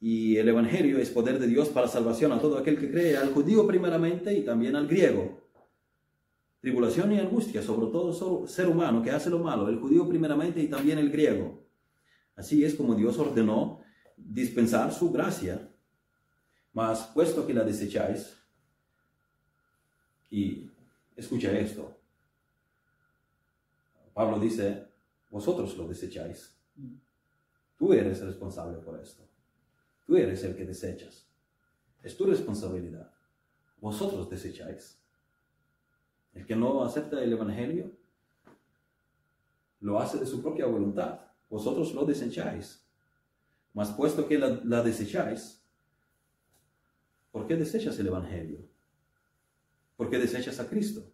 [0.00, 3.32] y el Evangelio es poder de Dios para salvación a todo aquel que cree, al
[3.32, 5.42] judío primeramente y también al griego.
[6.60, 10.68] Tribulación y angustia sobre todo ser humano que hace lo malo, el judío primeramente y
[10.68, 11.66] también el griego.
[12.34, 13.80] Así es como Dios ordenó
[14.16, 15.72] dispensar su gracia.
[16.72, 18.36] Mas puesto que la desecháis,
[20.28, 20.70] y
[21.16, 21.98] escucha esto,
[24.12, 24.86] Pablo dice,
[25.30, 26.54] vosotros lo desecháis.
[27.78, 29.26] Tú eres responsable por esto.
[30.06, 31.28] Tú eres el que desechas.
[32.02, 33.12] Es tu responsabilidad.
[33.80, 34.98] Vosotros desecháis.
[36.32, 37.90] El que no acepta el Evangelio
[39.80, 42.84] lo hace de su propia voluntad vosotros lo desecháis.
[43.72, 45.62] Mas puesto que la, desecháis,
[47.30, 48.66] ¿por qué desechas el Evangelio?
[49.96, 51.12] ¿Por qué desechas a Cristo?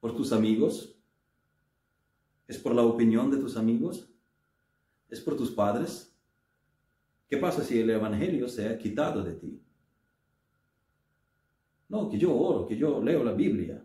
[0.00, 0.96] ¿Por tus amigos?
[2.46, 4.08] ¿Es por la opinión de tus amigos?
[5.08, 6.16] ¿Es por tus padres?
[7.28, 9.62] ¿Qué pasa si el Evangelio se ha quitado de ti?
[11.88, 13.84] No, que yo oro, que yo leo la Biblia,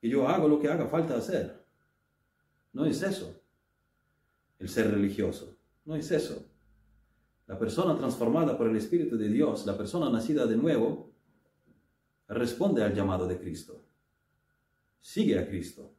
[0.00, 1.66] que yo hago lo que haga falta hacer.
[2.72, 3.40] No es eso.
[4.58, 5.56] El ser religioso.
[5.84, 6.46] No es eso.
[7.46, 11.10] La persona transformada por el Espíritu de Dios, la persona nacida de nuevo,
[12.28, 13.84] responde al llamado de Cristo.
[15.00, 15.97] Sigue a Cristo.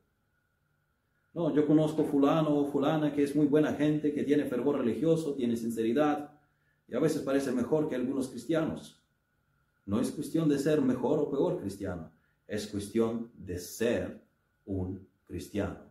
[1.34, 5.36] No, yo conozco fulano o fulana que es muy buena gente, que tiene fervor religioso,
[5.36, 6.32] tiene sinceridad
[6.88, 9.02] y a veces parece mejor que algunos cristianos.
[9.86, 12.12] No es cuestión de ser mejor o peor cristiano,
[12.48, 14.22] es cuestión de ser
[14.66, 15.90] un cristiano.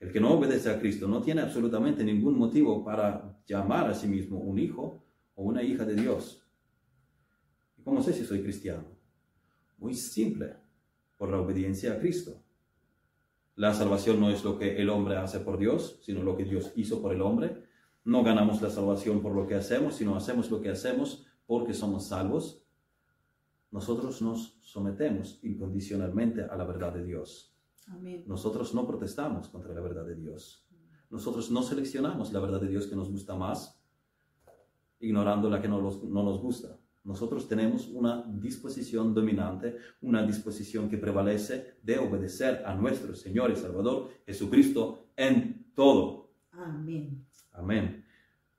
[0.00, 4.06] El que no obedece a Cristo no tiene absolutamente ningún motivo para llamar a sí
[4.06, 6.46] mismo un hijo o una hija de Dios.
[7.76, 8.84] ¿Y cómo sé si soy cristiano?
[9.76, 10.56] Muy simple,
[11.18, 12.42] por la obediencia a Cristo.
[13.56, 16.72] La salvación no es lo que el hombre hace por Dios, sino lo que Dios
[16.76, 17.64] hizo por el hombre.
[18.04, 22.06] No ganamos la salvación por lo que hacemos, sino hacemos lo que hacemos porque somos
[22.06, 22.64] salvos.
[23.72, 27.56] Nosotros nos sometemos incondicionalmente a la verdad de Dios.
[28.26, 30.66] Nosotros no protestamos contra la verdad de Dios.
[31.10, 33.82] Nosotros no seleccionamos la verdad de Dios que nos gusta más,
[35.00, 36.78] ignorando la que no nos gusta.
[37.08, 43.56] Nosotros tenemos una disposición dominante, una disposición que prevalece de obedecer a nuestro Señor y
[43.56, 46.32] Salvador Jesucristo en todo.
[46.52, 47.24] Amén.
[47.52, 48.04] Amén.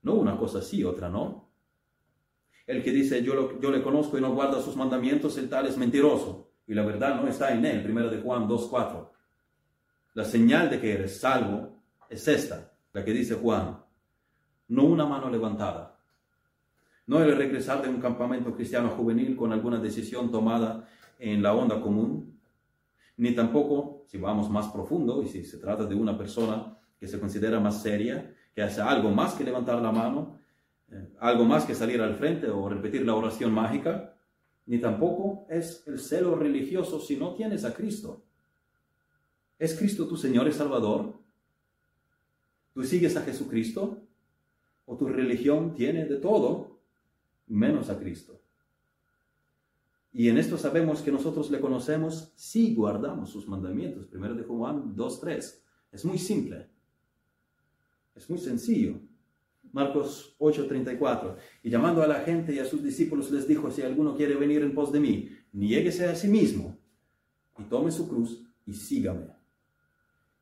[0.02, 1.48] No una cosa sí, otra no.
[2.66, 5.76] El que dice yo, yo le conozco y no guarda sus mandamientos, el tal es
[5.76, 6.50] mentiroso.
[6.66, 7.84] Y la verdad no está en él.
[7.84, 9.10] Primero de Juan 2.4.
[10.14, 13.78] La señal de que eres salvo es esta, la que dice Juan,
[14.66, 15.89] no una mano levantada,
[17.10, 21.80] no el regresar de un campamento cristiano juvenil con alguna decisión tomada en la onda
[21.80, 22.38] común,
[23.16, 27.18] ni tampoco, si vamos más profundo y si se trata de una persona que se
[27.18, 30.38] considera más seria, que hace algo más que levantar la mano,
[30.88, 34.14] eh, algo más que salir al frente o repetir la oración mágica,
[34.66, 38.22] ni tampoco es el celo religioso si no tienes a Cristo.
[39.58, 41.18] ¿Es Cristo tu Señor y Salvador?
[42.72, 44.06] ¿Tú sigues a Jesucristo?
[44.90, 46.69] o tu religión tiene de todo
[47.50, 48.40] menos a Cristo.
[50.12, 54.06] Y en esto sabemos que nosotros le conocemos si guardamos sus mandamientos.
[54.06, 55.60] Primero de Juan 2.3.
[55.92, 56.68] Es muy simple.
[58.14, 59.00] Es muy sencillo.
[59.72, 61.36] Marcos 8:34.
[61.62, 64.62] Y llamando a la gente y a sus discípulos les dijo, si alguno quiere venir
[64.62, 66.76] en pos de mí, niéguese a sí mismo
[67.58, 69.26] y tome su cruz y sígame.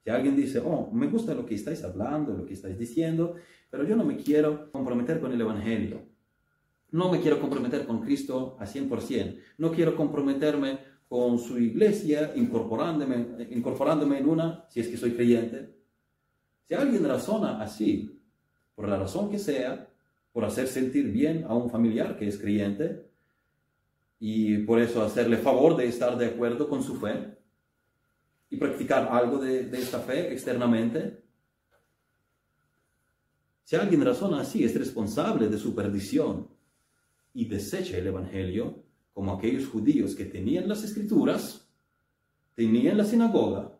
[0.02, 3.34] Si alguien dice, oh, me gusta lo que estáis hablando, lo que estáis diciendo,
[3.70, 6.06] pero yo no me quiero comprometer con el Evangelio.
[6.90, 9.38] No me quiero comprometer con Cristo a 100%.
[9.58, 15.74] No quiero comprometerme con su iglesia incorporándome, incorporándome en una, si es que soy creyente.
[16.66, 18.20] Si alguien razona así,
[18.74, 19.88] por la razón que sea,
[20.32, 23.06] por hacer sentir bien a un familiar que es creyente,
[24.20, 27.36] y por eso hacerle favor de estar de acuerdo con su fe
[28.50, 31.22] y practicar algo de, de esta fe externamente,
[33.62, 36.48] si alguien razona así, es responsable de su perdición
[37.38, 41.70] y desecha el Evangelio, como aquellos judíos que tenían las escrituras,
[42.52, 43.78] tenían la sinagoga,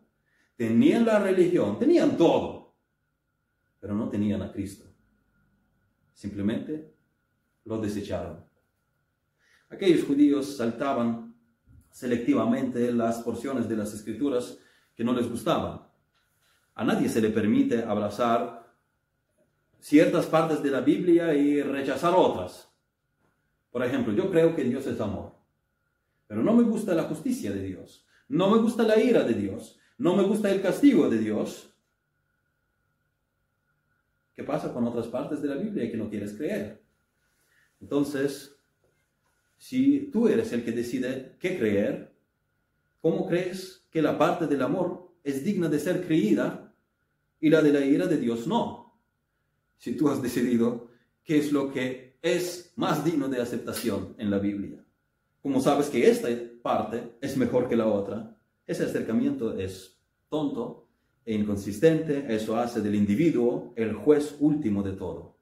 [0.55, 2.77] tenían la religión, tenían todo,
[3.77, 4.85] pero no tenían a Cristo.
[6.13, 6.93] Simplemente
[7.65, 8.45] lo desecharon.
[9.67, 11.35] Aquellos judíos saltaban
[11.91, 14.57] selectivamente las porciones de las escrituras
[14.95, 15.81] que no les gustaban.
[16.75, 18.73] A nadie se le permite abrazar
[19.79, 22.68] ciertas partes de la Biblia y rechazar otras.
[23.71, 25.33] Por ejemplo, yo creo que Dios es amor,
[26.27, 29.79] pero no me gusta la justicia de Dios, no me gusta la ira de Dios,
[29.97, 31.73] no me gusta el castigo de Dios.
[34.35, 36.81] ¿Qué pasa con otras partes de la Biblia que no quieres creer?
[37.81, 38.55] Entonces,
[39.57, 42.15] si tú eres el que decide qué creer,
[43.01, 46.73] ¿cómo crees que la parte del amor es digna de ser creída
[47.41, 48.99] y la de la ira de Dios no?
[49.77, 50.89] Si tú has decidido
[51.23, 54.83] qué es lo que es más digno de aceptación en la Biblia.
[55.41, 56.27] Como sabes que esta
[56.61, 59.97] parte es mejor que la otra, ese acercamiento es
[60.29, 60.87] tonto
[61.25, 65.37] e inconsistente, eso hace del individuo el juez último de todo.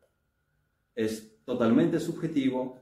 [0.96, 2.80] Es totalmente subjetivo.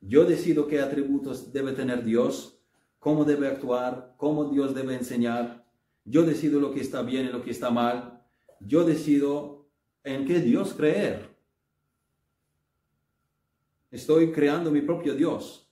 [0.00, 2.58] Yo decido qué atributos debe tener Dios,
[2.98, 5.66] cómo debe actuar, cómo Dios debe enseñar.
[6.04, 8.22] Yo decido lo que está bien y lo que está mal.
[8.60, 9.66] Yo decido
[10.04, 11.25] en qué Dios creer.
[13.90, 15.70] Estoy creando mi propio Dios.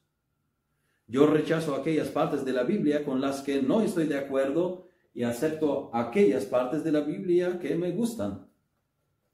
[1.07, 5.23] Yo rechazo aquellas partes de la Biblia con las que no estoy de acuerdo y
[5.23, 8.49] acepto aquellas partes de la Biblia que me gustan.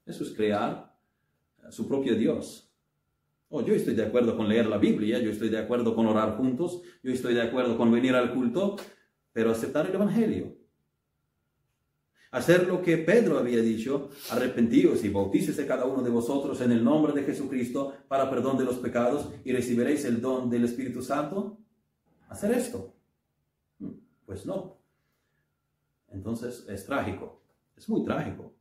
[0.05, 0.95] Eso es crear
[1.69, 2.73] su propio Dios.
[3.49, 6.37] Oh, yo estoy de acuerdo con leer la Biblia, yo estoy de acuerdo con orar
[6.37, 8.77] juntos, yo estoy de acuerdo con venir al culto,
[9.33, 10.60] pero aceptar el Evangelio
[12.31, 16.83] hacer lo que Pedro había dicho, arrepentíos y bautícese cada uno de vosotros en el
[16.83, 21.59] nombre de Jesucristo para perdón de los pecados y recibiréis el don del Espíritu Santo.
[22.29, 22.95] Hacer esto.
[23.79, 23.91] Hmm,
[24.25, 24.77] pues no.
[26.07, 27.43] Entonces es trágico,
[27.75, 28.53] es muy trágico.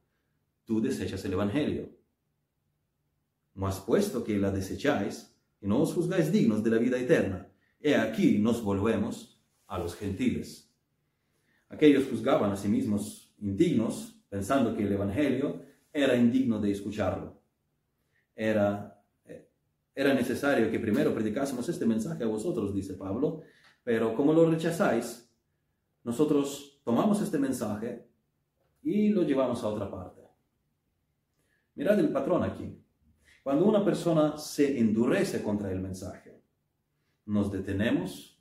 [0.64, 1.88] Tú desechas el Evangelio.
[3.54, 7.48] Mas puesto que la desecháis y no os juzgáis dignos de la vida eterna,
[7.80, 10.72] he aquí nos volvemos a los gentiles.
[11.68, 17.40] Aquellos juzgaban a sí mismos indignos, pensando que el Evangelio era indigno de escucharlo.
[18.34, 19.48] Era, eh,
[19.94, 23.42] era necesario que primero predicásemos este mensaje a vosotros, dice Pablo,
[23.82, 25.30] pero como lo rechazáis,
[26.04, 28.06] nosotros tomamos este mensaje
[28.82, 30.22] y lo llevamos a otra parte.
[31.74, 32.76] Mirad el patrón aquí.
[33.42, 36.42] Cuando una persona se endurece contra el mensaje,
[37.26, 38.39] nos detenemos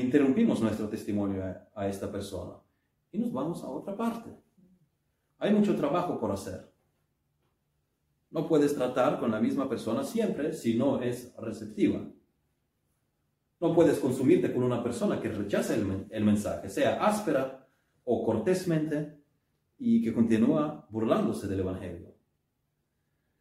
[0.00, 1.42] interrumpimos nuestro testimonio
[1.74, 2.54] a, esta persona
[3.10, 4.30] y nos vamos a otra parte.
[5.38, 6.72] Hay mucho trabajo por hacer.
[8.30, 12.00] No puedes tratar con la misma persona siempre si no es receptiva.
[13.60, 17.66] No puedes consumirte con una persona que rechaza el, mensaje, sea áspera
[18.04, 19.18] o cortésmente,
[19.80, 22.12] y que continúa burlándose del Evangelio.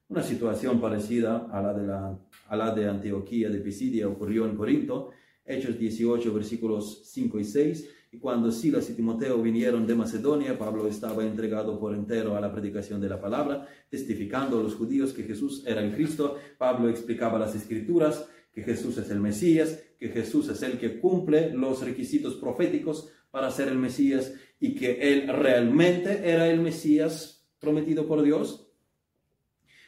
[0.10, 5.12] Una situación parecida a la de Antioquía de Pisidia ocurrió en Corinto
[5.48, 7.90] Hechos 18, versículos 5 y 6.
[8.12, 12.52] Y cuando Silas y Timoteo vinieron de Macedonia, Pablo estaba entregado por entero a la
[12.52, 16.38] predicación de la palabra, testificando a los judíos que Jesús era el Cristo.
[16.58, 21.52] Pablo explicaba las escrituras, que Jesús es el Mesías, que Jesús es el que cumple
[21.54, 28.08] los requisitos proféticos para ser el Mesías y que él realmente era el Mesías prometido
[28.08, 28.68] por Dios.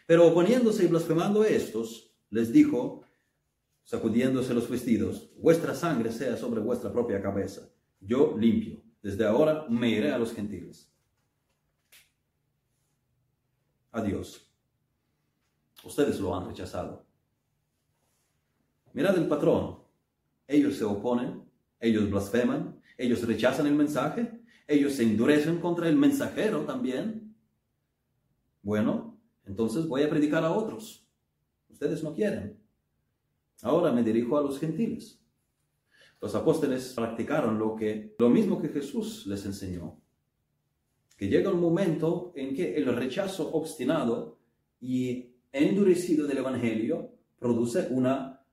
[0.05, 3.03] Pero oponiéndose y blasfemando estos, les dijo,
[3.90, 7.68] sacudiéndose los vestidos, vuestra sangre sea sobre vuestra propia cabeza.
[8.00, 8.84] Yo limpio.
[9.02, 10.94] Desde ahora me iré a los gentiles.
[13.92, 14.48] a Dios.
[15.84, 17.04] Ustedes lo han rechazado.
[18.94, 19.80] Mirad el patrón.
[20.48, 21.44] Ellos se oponen,
[21.80, 27.36] ellos blasfeman, ellos rechazan el mensaje, ellos se endurecen contra el mensajero también.
[28.62, 31.08] Bueno, entonces voy a predicar a otros.
[31.70, 32.59] Ustedes no quieren.
[33.62, 35.20] Ahora me dirijo a los gentiles.
[36.22, 39.99] Los apóstoles practicaron lo que lo mismo que Jesús les enseñó.
[41.18, 44.39] Que llega un momento en que el rechazo obstinado
[44.80, 48.45] y endurecido del evangelio produce una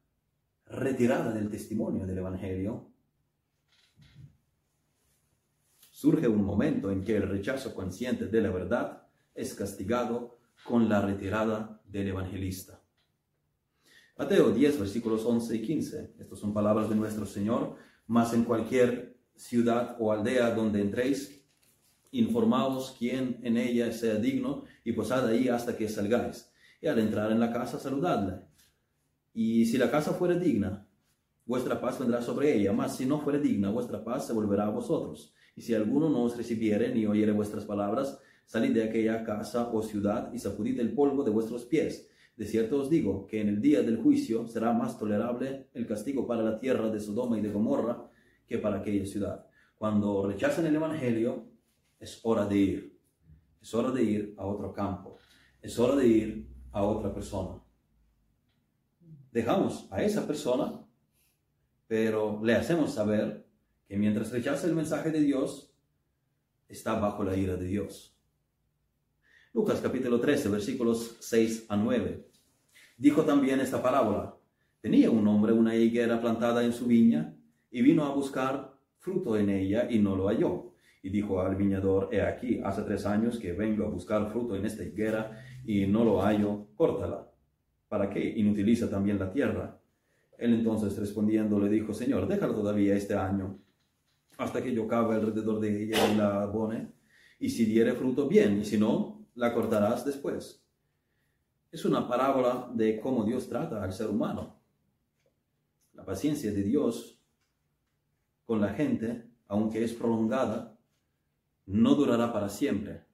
[0.66, 2.90] retirada del testimonio del evangelio.
[5.78, 11.00] Surge un momento en que el rechazo consciente de la verdad es castigado con la
[11.00, 12.75] retirada del evangelista.
[14.18, 16.14] Mateo 10, versículos 11 y 15.
[16.18, 17.74] Estas son palabras de nuestro Señor.
[18.06, 21.44] Mas en cualquier ciudad o aldea donde entréis,
[22.12, 26.50] informaos quién en ella sea digno y posad ahí hasta que salgáis.
[26.80, 28.40] Y al entrar en la casa, saludadle.
[29.34, 30.88] Y si la casa fuere digna,
[31.44, 32.72] vuestra paz vendrá sobre ella.
[32.72, 35.34] Mas si no fuere digna, vuestra paz se volverá a vosotros.
[35.54, 39.82] Y si alguno no os recibiere ni oyere vuestras palabras, salid de aquella casa o
[39.82, 42.08] ciudad y sacudid el polvo de vuestros pies.
[42.36, 46.26] De cierto os digo que en el día del juicio será más tolerable el castigo
[46.26, 48.10] para la tierra de Sodoma y de Gomorra
[48.46, 49.46] que para aquella ciudad.
[49.76, 51.46] Cuando rechazan el Evangelio,
[51.98, 53.00] es hora de ir.
[53.60, 55.16] Es hora de ir a otro campo.
[55.62, 57.62] Es hora de ir a otra persona.
[59.32, 60.84] Dejamos a esa persona,
[61.86, 63.46] pero le hacemos saber
[63.88, 65.74] que mientras rechaza el mensaje de Dios,
[66.68, 68.15] está bajo la ira de Dios.
[69.56, 72.28] Lucas capítulo 13, versículos 6 a 9.
[72.98, 74.36] Dijo también esta parábola.
[74.82, 77.34] Tenía un hombre una higuera plantada en su viña
[77.70, 80.74] y vino a buscar fruto en ella y no lo halló.
[81.02, 84.66] Y dijo al viñador, he aquí, hace tres años que vengo a buscar fruto en
[84.66, 87.26] esta higuera y no lo hallo, córtala.
[87.88, 89.80] ¿Para qué inutiliza también la tierra?
[90.36, 93.58] Él entonces respondiendo le dijo, Señor, déjalo todavía este año,
[94.36, 96.92] hasta que yo cabe alrededor de ella y la abone,
[97.38, 100.62] y si diere fruto, bien, y si no, la cortarás después.
[101.70, 104.58] Es una parábola de cómo Dios trata al ser humano.
[105.92, 107.20] La paciencia de Dios
[108.44, 110.78] con la gente, aunque es prolongada,
[111.66, 113.04] no durará para siempre.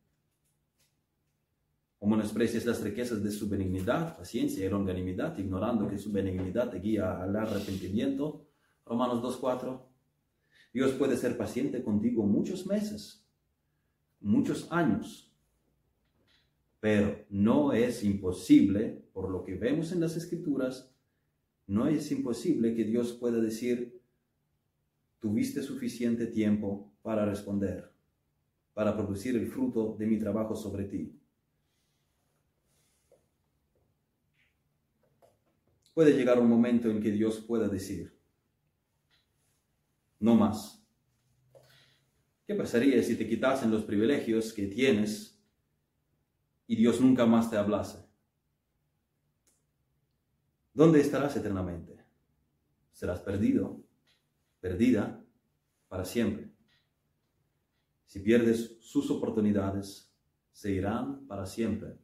[1.98, 6.70] Como no expreses las riquezas de su benignidad, paciencia y longanimidad, ignorando que su benignidad
[6.70, 8.46] te guía al arrepentimiento.
[8.84, 9.80] Romanos 2.4.
[10.72, 13.26] Dios puede ser paciente contigo muchos meses,
[14.20, 15.31] muchos años,
[16.82, 20.92] pero no es imposible, por lo que vemos en las escrituras,
[21.68, 24.02] no es imposible que Dios pueda decir,
[25.20, 27.92] tuviste suficiente tiempo para responder,
[28.74, 31.16] para producir el fruto de mi trabajo sobre ti.
[35.94, 38.12] Puede llegar un momento en que Dios pueda decir,
[40.18, 40.84] no más.
[42.44, 45.31] ¿Qué pasaría si te quitasen los privilegios que tienes
[46.72, 48.02] y Dios nunca más te hablase?
[50.72, 52.02] ¿Dónde estarás eternamente?
[52.92, 53.84] Serás perdido,
[54.58, 55.22] perdida
[55.88, 56.50] para siempre.
[58.06, 60.16] Si pierdes sus oportunidades,
[60.50, 61.98] se irán para siempre.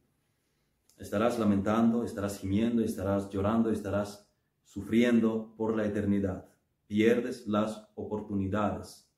[0.97, 4.29] Estarás lamentando, estarás gimiendo, estarás llorando, estarás
[4.63, 6.47] sufriendo por la eternidad.
[6.85, 9.11] Pierdes las oportunidades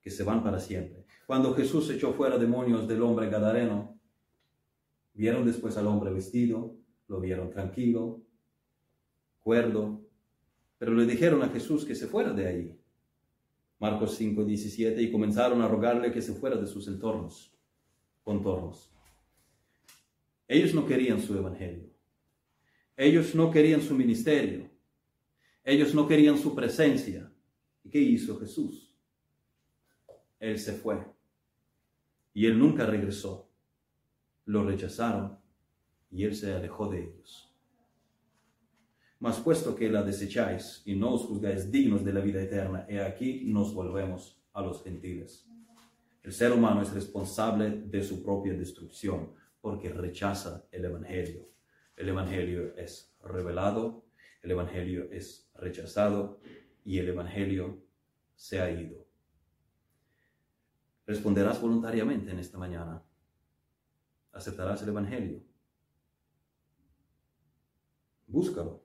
[0.00, 1.04] que se van para siempre.
[1.26, 3.95] Cuando Jesús echó fuera demonios del hombre gadareno,
[5.16, 6.76] vieron después al hombre vestido,
[7.08, 8.22] lo vieron tranquilo,
[9.40, 10.02] cuerdo,
[10.78, 12.80] pero le dijeron a Jesús que se fuera de ahí.
[13.78, 17.54] Marcos 5, 17, y comenzaron a rogarle que se fuera de sus entornos,
[18.22, 18.90] contornos.
[20.48, 21.90] Ellos no querían su evangelio.
[22.96, 24.70] Ellos no querían su ministerio.
[25.64, 27.30] Ellos no querían su presencia.
[27.82, 28.94] ¿Y qué hizo Jesús?
[30.38, 31.04] Él se fue.
[32.32, 33.45] Y él nunca regresó.
[34.46, 35.38] Lo rechazaron
[36.10, 37.54] y él se alejó de ellos.
[39.18, 43.00] Mas puesto que la desecháis y no os juzgáis dignos de la vida eterna, he
[43.00, 45.46] aquí nos volvemos a los gentiles.
[46.22, 51.44] El ser humano es responsable de su propia destrucción porque rechaza el Evangelio.
[51.96, 54.06] El Evangelio es revelado,
[54.42, 56.40] el Evangelio es rechazado
[56.84, 57.82] y el Evangelio
[58.34, 59.06] se ha ido
[61.06, 63.02] responderás voluntariamente en esta mañana.
[64.36, 65.42] Aceptarás el Evangelio.
[68.26, 68.82] Búscalo.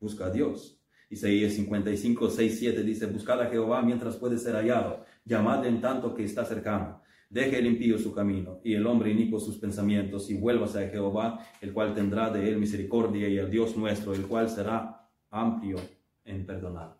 [0.00, 0.78] Busca a Dios.
[1.08, 6.14] Isaías 55, 6, 7 dice, buscad a Jehová mientras puede ser hallado, llamadle en tanto
[6.14, 7.02] que está cercano.
[7.28, 11.46] Deje el impío su camino y el hombre inicuo sus pensamientos y vuélvase a Jehová,
[11.60, 15.76] el cual tendrá de él misericordia y al Dios nuestro, el cual será amplio
[16.24, 16.96] en perdonar.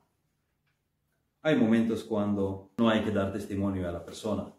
[1.43, 4.53] Hay momentos cuando no hay que dar testimonio a la persona.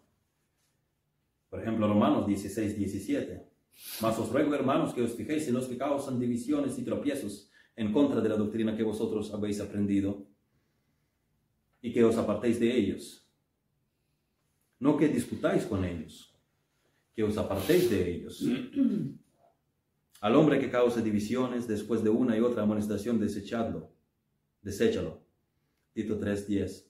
[1.54, 3.45] Por ejemplo, Romanos 16, 17.
[4.01, 7.93] Mas os ruego, hermanos, que os fijéis en los que causan divisiones y tropiezos en
[7.93, 10.26] contra de la doctrina que vosotros habéis aprendido
[11.80, 13.30] y que os apartéis de ellos.
[14.80, 16.34] No que discutáis con ellos,
[17.14, 18.43] que os apartéis de ellos.
[20.22, 23.93] Al hombre que cause divisiones después de una y otra amonestación, desechadlo,
[24.64, 25.22] deséchalo.
[25.93, 26.89] Tito 3:10.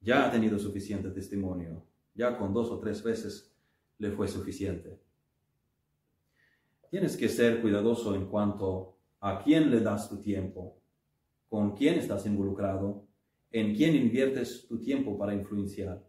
[0.00, 1.87] Ya ha tenido suficiente testimonio,
[2.18, 3.54] ya con dos o tres veces
[3.98, 5.00] le fue suficiente.
[6.90, 10.80] Tienes que ser cuidadoso en cuanto a quién le das tu tiempo,
[11.48, 13.06] con quién estás involucrado,
[13.52, 16.04] en quién inviertes tu tiempo para influenciar.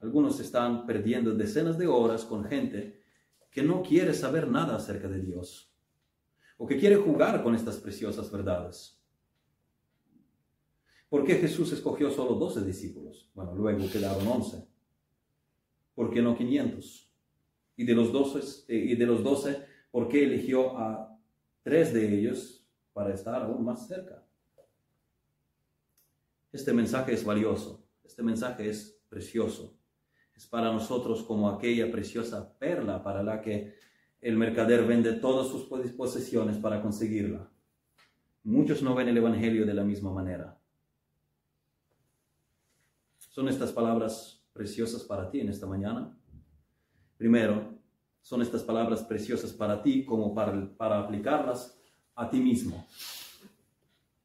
[0.00, 3.00] Algunos están perdiendo decenas de horas con gente
[3.48, 5.72] que no quiere saber nada acerca de Dios
[6.56, 9.00] o que quiere jugar con estas preciosas verdades.
[11.08, 13.30] ¿Por qué Jesús escogió solo 12 discípulos?
[13.34, 14.71] Bueno, luego quedaron 11.
[15.94, 17.10] ¿Por qué no 500?
[17.76, 21.16] Y de los 12, y de los 12 ¿por qué eligió a
[21.62, 24.26] tres de ellos para estar aún más cerca?
[26.50, 29.78] Este mensaje es valioso, este mensaje es precioso.
[30.34, 33.74] Es para nosotros como aquella preciosa perla para la que
[34.20, 37.50] el mercader vende todas sus posesiones para conseguirla.
[38.44, 40.58] Muchos no ven el Evangelio de la misma manera.
[43.18, 46.16] Son estas palabras preciosas para ti en esta mañana.
[47.16, 47.78] Primero,
[48.20, 51.78] son estas palabras preciosas para ti como para, para aplicarlas
[52.14, 52.86] a ti mismo.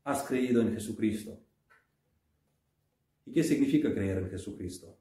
[0.04, 1.40] Has creído en Jesucristo.
[3.26, 4.98] ¿Y qué significa creer en Jesucristo?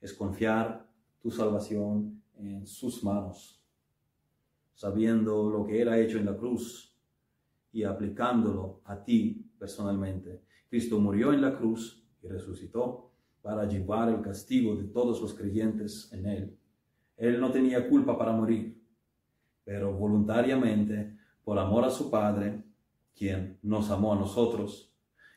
[0.00, 0.88] Es confiar
[1.20, 3.60] tu salvación en sus manos,
[4.74, 6.94] sabiendo lo que Él ha hecho en la cruz
[7.72, 10.42] y aplicándolo a ti personalmente.
[10.68, 13.05] Cristo murió en la cruz y resucitó
[13.46, 16.58] para llevar el castigo de todos los creyentes en Él.
[17.16, 18.76] Él no tenía culpa para morir,
[19.62, 22.64] pero voluntariamente, por amor a su Padre,
[23.14, 24.92] quien nos amó a nosotros,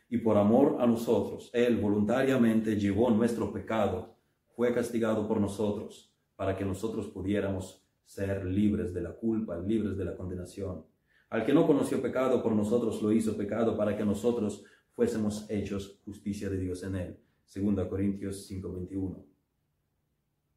[0.09, 4.15] y por amor a nosotros, Él voluntariamente llevó nuestro pecado,
[4.55, 10.05] fue castigado por nosotros, para que nosotros pudiéramos ser libres de la culpa, libres de
[10.05, 10.83] la condenación.
[11.29, 16.01] Al que no conoció pecado, por nosotros lo hizo pecado, para que nosotros fuésemos hechos
[16.03, 17.19] justicia de Dios en Él.
[17.53, 19.25] 2 Corintios 5:21.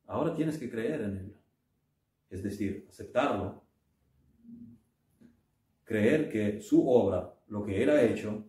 [0.06, 1.36] Ahora tienes que creer en Él,
[2.28, 3.62] es decir, aceptarlo,
[5.84, 8.46] creer que su obra, lo que Él ha hecho,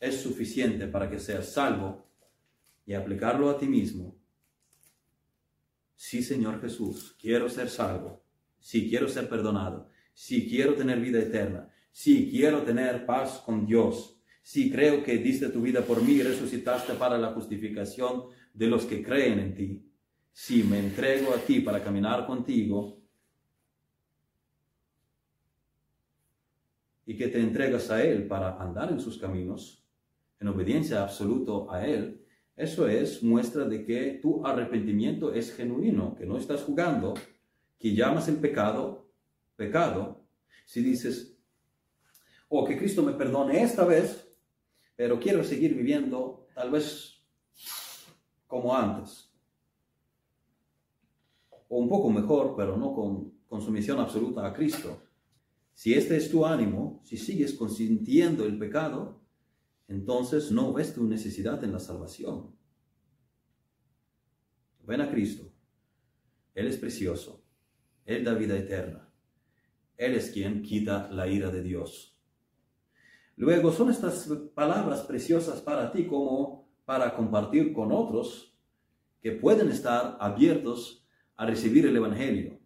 [0.00, 2.04] es suficiente para que seas salvo
[2.84, 4.16] y aplicarlo a ti mismo.
[5.94, 8.22] Sí, Señor Jesús, quiero ser salvo,
[8.58, 14.13] sí quiero ser perdonado, sí quiero tener vida eterna, sí quiero tener paz con Dios,
[14.44, 18.84] si creo que diste tu vida por mí y resucitaste para la justificación de los
[18.84, 19.90] que creen en ti.
[20.32, 23.00] Si me entrego a ti para caminar contigo
[27.06, 29.82] y que te entregas a Él para andar en sus caminos,
[30.38, 32.22] en obediencia absoluta a Él,
[32.54, 37.14] eso es muestra de que tu arrepentimiento es genuino, que no estás jugando,
[37.78, 39.08] que llamas el pecado
[39.56, 40.26] pecado.
[40.66, 41.34] Si dices,
[42.48, 44.33] oh, que Cristo me perdone esta vez,
[44.96, 47.20] pero quiero seguir viviendo tal vez
[48.46, 49.30] como antes.
[51.68, 55.00] O un poco mejor, pero no con, sumisión absoluta a Cristo.
[55.74, 59.20] Si este es tu ánimo, si sigues consintiendo el pecado,
[59.86, 62.54] entonces no ves tu necesidad en la salvación.
[64.86, 65.52] Ven a Cristo.
[66.54, 67.44] Él es precioso.
[68.04, 69.08] Él da vida eterna.
[69.96, 72.13] Él es quien quita la ira de Dios.
[73.36, 78.56] Luego son estas palabras preciosas para ti como para compartir con otros
[79.20, 81.06] que pueden estar abiertos
[81.36, 82.58] a recibir el Evangelio.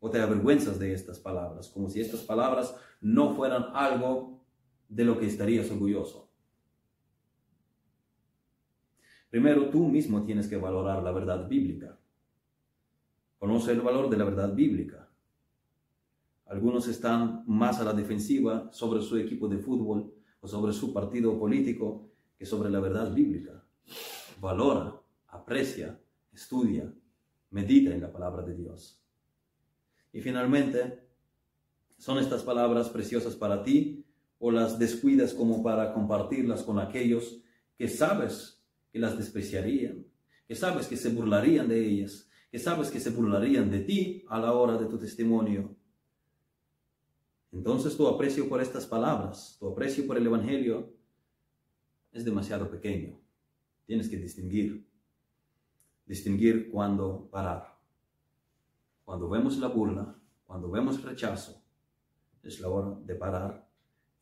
[0.00, 4.44] O te avergüenzas de estas palabras, como si estas palabras no fueran algo
[4.88, 6.30] de lo que estarías orgulloso.
[9.30, 11.98] Primero, tú mismo tienes que valorar la verdad bíblica.
[13.38, 15.07] Conoce el valor de la verdad bíblica.
[16.48, 21.38] Algunos están más a la defensiva sobre su equipo de fútbol o sobre su partido
[21.38, 23.64] político que sobre la verdad bíblica.
[24.40, 26.00] Valora, aprecia,
[26.32, 26.90] estudia,
[27.50, 29.02] medita en la palabra de Dios.
[30.12, 31.06] Y finalmente,
[31.98, 34.06] ¿son estas palabras preciosas para ti
[34.38, 37.42] o las descuidas como para compartirlas con aquellos
[37.76, 40.06] que sabes que las despreciarían,
[40.46, 44.38] que sabes que se burlarían de ellas, que sabes que se burlarían de ti a
[44.40, 45.76] la hora de tu testimonio.
[47.58, 50.94] Entonces tu aprecio por estas palabras, tu aprecio por el Evangelio,
[52.12, 53.18] es demasiado pequeño.
[53.84, 54.88] Tienes que distinguir.
[56.06, 57.76] Distinguir cuando parar.
[59.04, 61.60] Cuando vemos la burla, cuando vemos rechazo,
[62.44, 63.68] es la hora de parar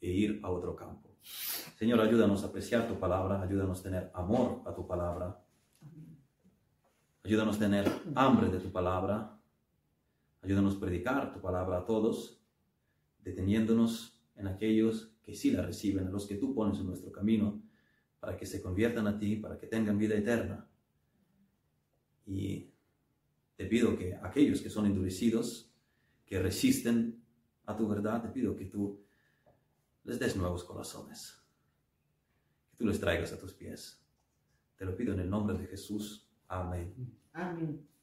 [0.01, 1.11] e ir a otro campo.
[1.79, 5.45] Señor, ayúdanos a apreciar tu palabra, ayúdanos a tener amor a tu palabra,
[7.23, 9.39] ayúdanos a tener hambre de tu palabra,
[10.41, 12.41] ayúdanos a predicar tu palabra a todos,
[13.27, 17.61] deteniéndonos en aquellos que sí la reciben, a los que tú pones en nuestro camino,
[18.21, 20.69] para que se conviertan a ti, para que tengan vida eterna.
[22.25, 22.71] Y
[23.57, 25.73] te pido que aquellos que son endurecidos,
[26.25, 27.21] que resisten
[27.65, 29.01] a tu verdad, te pido que tú
[30.05, 31.43] les des nuevos corazones,
[32.71, 34.01] que tú les traigas a tus pies.
[34.77, 36.31] Te lo pido en el nombre de Jesús.
[36.47, 36.95] Amén.
[37.33, 37.96] Amén.